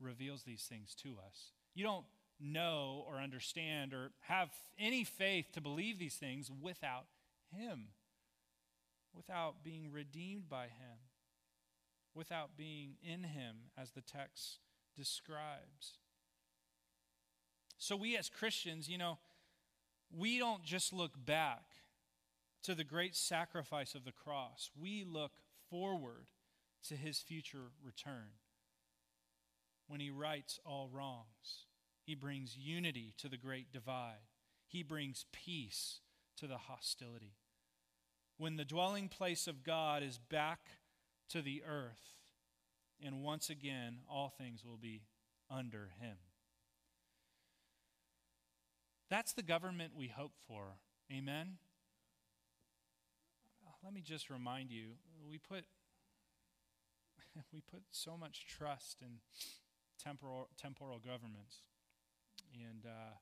reveals 0.00 0.42
these 0.42 0.62
things 0.62 0.94
to 1.02 1.16
us. 1.26 1.52
You 1.74 1.84
don't 1.84 2.06
know 2.40 3.04
or 3.08 3.16
understand 3.16 3.92
or 3.92 4.12
have 4.22 4.50
any 4.78 5.04
faith 5.04 5.52
to 5.52 5.60
believe 5.60 5.98
these 5.98 6.16
things 6.16 6.50
without 6.50 7.06
Him, 7.54 7.88
without 9.14 9.62
being 9.62 9.90
redeemed 9.92 10.48
by 10.48 10.64
Him 10.64 10.98
without 12.16 12.56
being 12.56 12.96
in 13.02 13.22
him, 13.22 13.56
as 13.76 13.90
the 13.90 14.00
text 14.00 14.58
describes. 14.96 15.98
So, 17.78 17.94
we 17.94 18.16
as 18.16 18.30
Christians, 18.30 18.88
you 18.88 18.96
know, 18.96 19.18
we 20.10 20.38
don't 20.38 20.64
just 20.64 20.92
look 20.92 21.12
back 21.24 21.64
to 22.62 22.74
the 22.74 22.84
great 22.84 23.14
sacrifice 23.14 23.94
of 23.94 24.04
the 24.04 24.12
cross, 24.12 24.70
we 24.78 25.04
look 25.04 25.32
forward 25.70 26.28
to 26.88 26.94
his 26.94 27.18
future 27.18 27.70
return. 27.84 28.30
When 29.88 30.00
he 30.00 30.10
rights 30.10 30.58
all 30.64 30.88
wrongs, 30.92 31.66
he 32.04 32.14
brings 32.14 32.56
unity 32.56 33.14
to 33.18 33.28
the 33.28 33.36
great 33.36 33.72
divide, 33.72 34.28
he 34.66 34.82
brings 34.82 35.26
peace 35.32 36.00
to 36.38 36.46
the 36.46 36.58
hostility. 36.58 37.36
When 38.36 38.56
the 38.56 38.64
dwelling 38.64 39.08
place 39.08 39.46
of 39.46 39.62
God 39.62 40.02
is 40.02 40.18
back 40.18 40.60
to 41.30 41.42
the 41.42 41.62
earth. 41.66 42.14
And 43.04 43.22
once 43.22 43.50
again, 43.50 43.98
all 44.10 44.28
things 44.28 44.64
will 44.64 44.78
be 44.78 45.02
under 45.50 45.90
him. 46.00 46.16
That's 49.10 49.32
the 49.32 49.42
government 49.42 49.92
we 49.96 50.08
hope 50.08 50.32
for. 50.48 50.78
Amen? 51.12 51.58
Let 53.86 53.94
me 53.94 54.00
just 54.00 54.30
remind 54.30 54.72
you 54.72 54.94
we 55.30 55.38
put, 55.38 55.62
we 57.52 57.60
put 57.60 57.82
so 57.92 58.16
much 58.16 58.44
trust 58.48 59.00
in 59.00 59.20
temporal, 60.02 60.48
temporal 60.60 60.98
governments. 60.98 61.62
And 62.52 62.84
uh, 62.84 63.14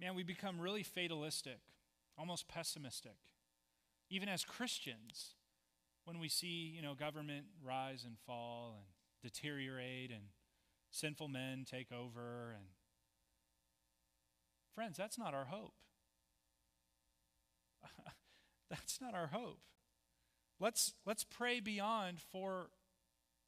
man, 0.00 0.14
we 0.14 0.22
become 0.22 0.60
really 0.60 0.84
fatalistic, 0.84 1.58
almost 2.16 2.46
pessimistic, 2.46 3.16
even 4.08 4.28
as 4.28 4.44
Christians 4.44 5.34
when 6.04 6.20
we 6.20 6.28
see, 6.28 6.72
you 6.72 6.80
know, 6.80 6.94
government 6.94 7.46
rise 7.60 8.04
and 8.04 8.16
fall 8.24 8.76
and 8.76 8.86
deteriorate 9.24 10.12
and 10.12 10.22
sinful 10.92 11.26
men 11.26 11.64
take 11.68 11.90
over 11.90 12.54
and 12.56 12.66
friends, 14.72 14.96
that's 14.96 15.18
not 15.18 15.34
our 15.34 15.46
hope. 15.46 15.74
that's 18.70 19.00
not 19.00 19.14
our 19.14 19.28
hope. 19.28 19.60
Let's 20.60 20.94
let's 21.06 21.24
pray 21.24 21.60
beyond 21.60 22.20
for 22.20 22.70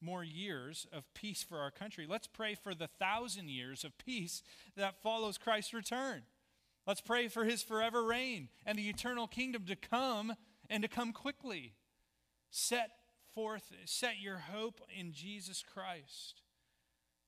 more 0.00 0.24
years 0.24 0.86
of 0.92 1.12
peace 1.14 1.42
for 1.42 1.58
our 1.58 1.70
country. 1.70 2.06
Let's 2.08 2.26
pray 2.26 2.54
for 2.54 2.74
the 2.74 2.88
thousand 2.88 3.50
years 3.50 3.84
of 3.84 3.98
peace 3.98 4.42
that 4.76 5.02
follows 5.02 5.36
Christ's 5.36 5.74
return. 5.74 6.22
Let's 6.86 7.02
pray 7.02 7.28
for 7.28 7.44
his 7.44 7.62
forever 7.62 8.04
reign 8.04 8.48
and 8.64 8.78
the 8.78 8.88
eternal 8.88 9.26
kingdom 9.26 9.64
to 9.66 9.76
come 9.76 10.34
and 10.70 10.82
to 10.82 10.88
come 10.88 11.12
quickly. 11.12 11.74
Set 12.50 12.90
forth, 13.34 13.72
set 13.84 14.20
your 14.20 14.38
hope 14.38 14.80
in 14.98 15.12
Jesus 15.12 15.62
Christ. 15.62 16.42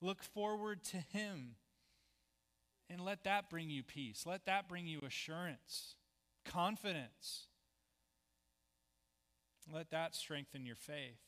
Look 0.00 0.22
forward 0.22 0.82
to 0.84 0.96
Him. 0.96 1.56
And 2.90 3.00
let 3.04 3.24
that 3.24 3.48
bring 3.48 3.70
you 3.70 3.82
peace. 3.82 4.26
Let 4.26 4.44
that 4.46 4.68
bring 4.68 4.86
you 4.86 5.00
assurance, 5.06 5.94
confidence. 6.44 7.46
Let 9.70 9.90
that 9.90 10.14
strengthen 10.14 10.66
your 10.66 10.76
faith. 10.76 11.20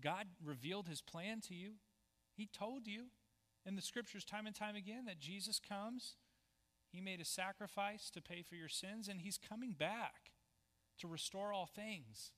God 0.00 0.26
revealed 0.42 0.88
His 0.88 1.00
plan 1.00 1.40
to 1.48 1.54
you. 1.54 1.72
He 2.34 2.46
told 2.46 2.86
you 2.86 3.06
in 3.66 3.76
the 3.76 3.82
scriptures 3.82 4.24
time 4.24 4.46
and 4.46 4.54
time 4.54 4.74
again 4.74 5.04
that 5.06 5.20
Jesus 5.20 5.60
comes. 5.60 6.16
He 6.90 7.00
made 7.00 7.20
a 7.20 7.24
sacrifice 7.24 8.10
to 8.10 8.20
pay 8.20 8.42
for 8.42 8.54
your 8.54 8.68
sins, 8.68 9.08
and 9.08 9.20
He's 9.20 9.38
coming 9.38 9.72
back 9.72 10.32
to 10.98 11.08
restore 11.08 11.52
all 11.52 11.66
things. 11.66 12.32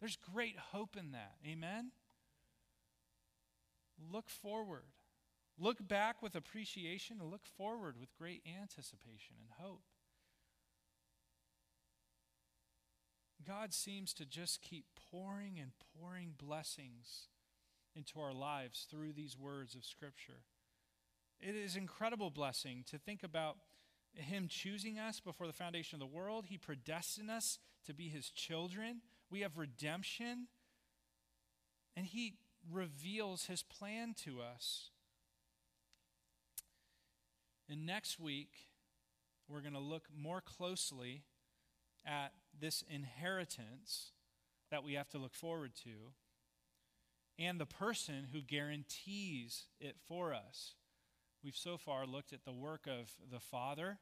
There's 0.00 0.16
great 0.16 0.56
hope 0.72 0.96
in 0.96 1.12
that. 1.12 1.36
Amen? 1.46 1.92
Look 4.12 4.28
forward. 4.28 4.84
Look 5.58 5.86
back 5.86 6.22
with 6.22 6.34
appreciation 6.34 7.18
and 7.20 7.30
look 7.30 7.46
forward 7.56 7.96
with 7.98 8.14
great 8.16 8.42
anticipation 8.46 9.36
and 9.40 9.50
hope. 9.58 9.84
God 13.46 13.72
seems 13.72 14.12
to 14.14 14.24
just 14.24 14.62
keep 14.62 14.86
pouring 15.10 15.58
and 15.60 15.70
pouring 15.98 16.34
blessings 16.36 17.28
into 17.94 18.20
our 18.20 18.32
lives 18.32 18.86
through 18.90 19.12
these 19.12 19.38
words 19.38 19.74
of 19.74 19.84
Scripture. 19.84 20.42
It 21.40 21.54
is 21.54 21.76
incredible 21.76 22.30
blessing 22.30 22.84
to 22.90 22.98
think 22.98 23.22
about 23.22 23.56
him 24.16 24.48
choosing 24.48 24.98
us 24.98 25.20
before 25.20 25.46
the 25.46 25.52
foundation 25.52 25.96
of 25.96 26.00
the 26.00 26.16
world. 26.16 26.46
He 26.48 26.56
predestined 26.58 27.30
us 27.30 27.58
to 27.86 27.94
be 27.94 28.08
His 28.08 28.30
children. 28.30 29.02
We 29.30 29.40
have 29.40 29.58
redemption. 29.58 30.48
And 31.96 32.06
He 32.06 32.34
reveals 32.70 33.46
His 33.46 33.62
plan 33.62 34.14
to 34.24 34.40
us. 34.40 34.90
And 37.68 37.84
next 37.84 38.18
week, 38.18 38.52
we're 39.48 39.60
going 39.60 39.74
to 39.74 39.80
look 39.80 40.04
more 40.16 40.40
closely 40.40 41.24
at 42.06 42.32
this 42.60 42.82
inheritance 42.88 44.12
that 44.70 44.84
we 44.84 44.94
have 44.94 45.08
to 45.10 45.18
look 45.18 45.34
forward 45.34 45.72
to 45.84 46.12
and 47.38 47.60
the 47.60 47.66
person 47.66 48.28
who 48.32 48.40
guarantees 48.40 49.66
it 49.80 49.96
for 50.08 50.32
us. 50.32 50.74
We've 51.44 51.56
so 51.56 51.76
far 51.76 52.06
looked 52.06 52.32
at 52.32 52.44
the 52.44 52.52
work 52.52 52.86
of 52.86 53.12
the 53.30 53.40
Father 53.40 53.98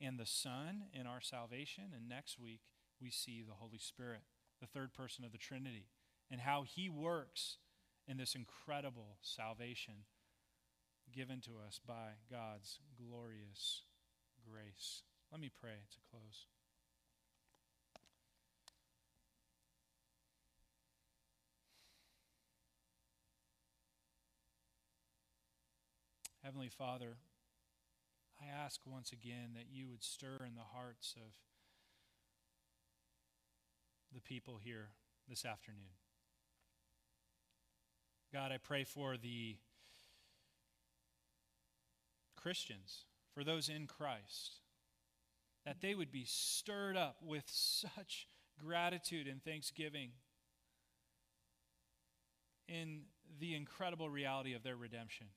and 0.00 0.18
the 0.18 0.26
Son 0.26 0.84
in 0.92 1.06
our 1.06 1.20
salvation, 1.20 1.84
and 1.94 2.08
next 2.08 2.38
week 2.38 2.60
we 3.00 3.10
see 3.10 3.42
the 3.42 3.54
Holy 3.54 3.78
Spirit, 3.78 4.22
the 4.60 4.66
third 4.66 4.92
person 4.92 5.24
of 5.24 5.32
the 5.32 5.38
Trinity, 5.38 5.86
and 6.30 6.40
how 6.40 6.64
he 6.64 6.88
works 6.88 7.58
in 8.08 8.16
this 8.16 8.34
incredible 8.34 9.18
salvation 9.22 9.94
given 11.12 11.40
to 11.42 11.52
us 11.66 11.80
by 11.86 12.14
God's 12.30 12.80
glorious 12.96 13.82
grace. 14.48 15.02
Let 15.30 15.40
me 15.40 15.50
pray 15.60 15.86
to 15.90 15.98
close. 16.10 16.46
Heavenly 26.44 26.70
Father, 26.70 27.18
I 28.40 28.46
ask 28.64 28.80
once 28.84 29.12
again 29.12 29.50
that 29.54 29.66
you 29.70 29.88
would 29.88 30.02
stir 30.02 30.38
in 30.44 30.56
the 30.56 30.74
hearts 30.74 31.14
of 31.16 31.34
the 34.12 34.20
people 34.20 34.58
here 34.60 34.88
this 35.28 35.44
afternoon. 35.44 35.94
God, 38.32 38.50
I 38.50 38.58
pray 38.58 38.82
for 38.82 39.16
the 39.16 39.56
Christians, 42.34 43.04
for 43.32 43.44
those 43.44 43.68
in 43.68 43.86
Christ, 43.86 44.62
that 45.64 45.80
they 45.80 45.94
would 45.94 46.10
be 46.10 46.24
stirred 46.26 46.96
up 46.96 47.18
with 47.22 47.44
such 47.46 48.26
gratitude 48.60 49.28
and 49.28 49.44
thanksgiving 49.44 50.10
in 52.66 53.02
the 53.38 53.54
incredible 53.54 54.10
reality 54.10 54.54
of 54.54 54.64
their 54.64 54.76
redemption. 54.76 55.28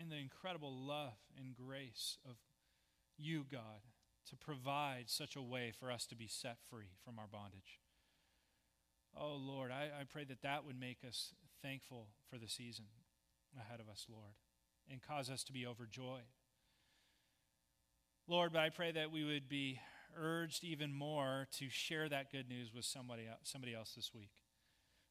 And 0.00 0.10
the 0.10 0.16
incredible 0.16 0.72
love 0.72 1.18
and 1.36 1.54
grace 1.54 2.18
of 2.28 2.36
you, 3.16 3.44
God, 3.50 3.82
to 4.28 4.36
provide 4.36 5.04
such 5.06 5.36
a 5.36 5.42
way 5.42 5.72
for 5.78 5.90
us 5.90 6.06
to 6.06 6.16
be 6.16 6.26
set 6.26 6.58
free 6.68 6.96
from 7.04 7.18
our 7.18 7.28
bondage. 7.30 7.80
Oh, 9.18 9.36
Lord, 9.36 9.70
I, 9.70 10.00
I 10.00 10.04
pray 10.04 10.24
that 10.24 10.42
that 10.42 10.66
would 10.66 10.78
make 10.78 10.98
us 11.06 11.32
thankful 11.62 12.08
for 12.28 12.38
the 12.38 12.48
season 12.48 12.86
ahead 13.58 13.80
of 13.80 13.88
us, 13.88 14.06
Lord, 14.10 14.34
and 14.90 15.00
cause 15.00 15.30
us 15.30 15.42
to 15.44 15.52
be 15.52 15.66
overjoyed. 15.66 16.28
Lord, 18.28 18.52
but 18.52 18.60
I 18.60 18.70
pray 18.70 18.92
that 18.92 19.12
we 19.12 19.24
would 19.24 19.48
be 19.48 19.80
urged 20.18 20.64
even 20.64 20.92
more 20.92 21.46
to 21.58 21.68
share 21.70 22.08
that 22.08 22.32
good 22.32 22.48
news 22.48 22.74
with 22.74 22.84
somebody 22.84 23.26
else, 23.26 23.40
somebody 23.44 23.74
else 23.74 23.92
this 23.94 24.12
week. 24.12 24.32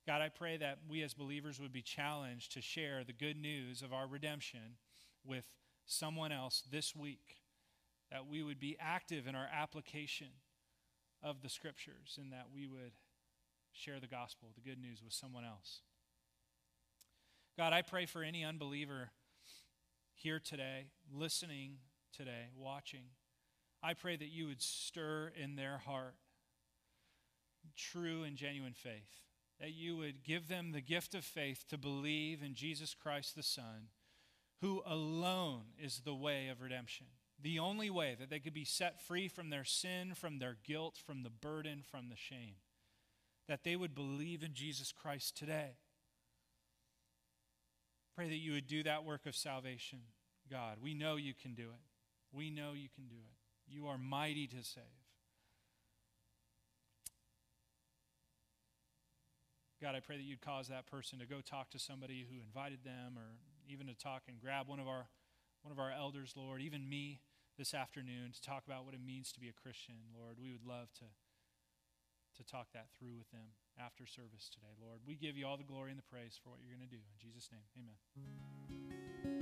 God, 0.07 0.21
I 0.21 0.29
pray 0.29 0.57
that 0.57 0.79
we 0.87 1.01
as 1.01 1.15
believers 1.15 1.59
would 1.59 1.73
be 1.73 1.81
challenged 1.81 2.51
to 2.53 2.61
share 2.61 3.03
the 3.03 3.13
good 3.13 3.37
news 3.37 3.81
of 3.81 3.91
our 3.91 4.05
redemption 4.07 4.77
with 5.25 5.45
someone 5.87 6.31
else 6.31 6.61
this 6.71 6.95
week. 6.95 7.37
That 8.11 8.27
we 8.27 8.43
would 8.43 8.59
be 8.59 8.77
active 8.79 9.25
in 9.25 9.33
our 9.33 9.47
application 9.51 10.27
of 11.23 11.41
the 11.41 11.49
scriptures 11.49 12.19
and 12.21 12.31
that 12.31 12.47
we 12.53 12.67
would 12.67 12.91
share 13.71 13.99
the 13.99 14.07
gospel, 14.07 14.49
the 14.53 14.61
good 14.61 14.79
news 14.79 15.01
with 15.03 15.11
someone 15.11 15.43
else. 15.43 15.81
God, 17.57 17.73
I 17.73 17.81
pray 17.81 18.05
for 18.05 18.21
any 18.21 18.45
unbeliever 18.45 19.09
here 20.13 20.39
today, 20.39 20.85
listening 21.11 21.77
today, 22.15 22.49
watching. 22.55 23.05
I 23.81 23.95
pray 23.95 24.15
that 24.17 24.29
you 24.29 24.45
would 24.47 24.61
stir 24.61 25.31
in 25.35 25.55
their 25.55 25.79
heart 25.79 26.15
true 27.75 28.23
and 28.23 28.37
genuine 28.37 28.73
faith 28.73 29.25
that 29.59 29.73
you 29.73 29.95
would 29.97 30.23
give 30.23 30.47
them 30.47 30.71
the 30.71 30.81
gift 30.81 31.15
of 31.15 31.23
faith 31.23 31.65
to 31.69 31.77
believe 31.77 32.41
in 32.43 32.55
Jesus 32.55 32.93
Christ 32.93 33.35
the 33.35 33.43
Son, 33.43 33.89
who 34.61 34.81
alone 34.85 35.63
is 35.81 36.01
the 36.01 36.15
way 36.15 36.49
of 36.49 36.61
redemption. 36.61 37.07
The 37.41 37.59
only 37.59 37.89
way 37.89 38.15
that 38.19 38.29
they 38.29 38.39
could 38.39 38.53
be 38.53 38.65
set 38.65 39.01
free 39.01 39.27
from 39.27 39.49
their 39.49 39.63
sin, 39.63 40.13
from 40.13 40.39
their 40.39 40.57
guilt, 40.63 40.97
from 41.05 41.23
the 41.23 41.29
burden, 41.29 41.83
from 41.89 42.09
the 42.09 42.15
shame. 42.15 42.55
That 43.47 43.63
they 43.63 43.75
would 43.75 43.93
believe 43.93 44.43
in 44.43 44.53
Jesus 44.53 44.91
Christ 44.91 45.37
today. 45.37 45.77
Pray 48.15 48.29
that 48.29 48.35
you 48.35 48.53
would 48.53 48.67
do 48.67 48.83
that 48.83 49.03
work 49.03 49.25
of 49.25 49.35
salvation, 49.35 49.99
God. 50.49 50.77
We 50.81 50.93
know 50.93 51.17
you 51.17 51.33
can 51.33 51.53
do 51.53 51.63
it. 51.63 51.81
We 52.31 52.49
know 52.49 52.71
you 52.73 52.87
can 52.95 53.07
do 53.07 53.15
it. 53.15 53.73
You 53.73 53.87
are 53.87 53.97
mighty 53.97 54.47
to 54.47 54.63
save. 54.63 54.83
God, 59.85 59.93
I 59.93 59.99
pray 59.99 60.17
that 60.17 60.25
you'd 60.25 60.41
cause 60.41 60.69
that 60.69 60.89
person 60.89 61.19
to 61.19 61.27
go 61.27 61.45
talk 61.45 61.69
to 61.69 61.77
somebody 61.77 62.25
who 62.25 62.41
invited 62.41 62.81
them 62.81 63.21
or 63.21 63.37
even 63.69 63.85
to 63.85 63.93
talk 63.93 64.23
and 64.27 64.41
grab 64.41 64.67
one 64.67 64.79
of 64.79 64.87
our 64.87 65.05
one 65.61 65.71
of 65.71 65.77
our 65.77 65.91
elders, 65.93 66.33
Lord, 66.35 66.59
even 66.59 66.89
me 66.89 67.21
this 67.55 67.75
afternoon 67.75 68.33
to 68.33 68.41
talk 68.41 68.65
about 68.65 68.83
what 68.83 68.95
it 68.95 68.99
means 69.05 69.31
to 69.33 69.39
be 69.39 69.47
a 69.47 69.53
Christian, 69.53 69.93
Lord. 70.17 70.37
We 70.41 70.49
would 70.49 70.65
love 70.65 70.89
to 70.97 71.05
to 71.05 72.43
talk 72.43 72.73
that 72.73 72.87
through 72.97 73.13
with 73.15 73.29
them 73.29 73.53
after 73.77 74.07
service 74.07 74.49
today, 74.49 74.73
Lord. 74.81 75.01
We 75.05 75.13
give 75.13 75.37
you 75.37 75.45
all 75.45 75.55
the 75.55 75.63
glory 75.63 75.91
and 75.91 75.99
the 75.99 76.09
praise 76.09 76.33
for 76.41 76.49
what 76.49 76.61
you're 76.65 76.73
going 76.75 76.89
to 76.89 76.95
do. 76.95 77.05
In 77.05 77.21
Jesus' 77.21 77.51
name, 77.53 77.69
amen. 77.77 79.34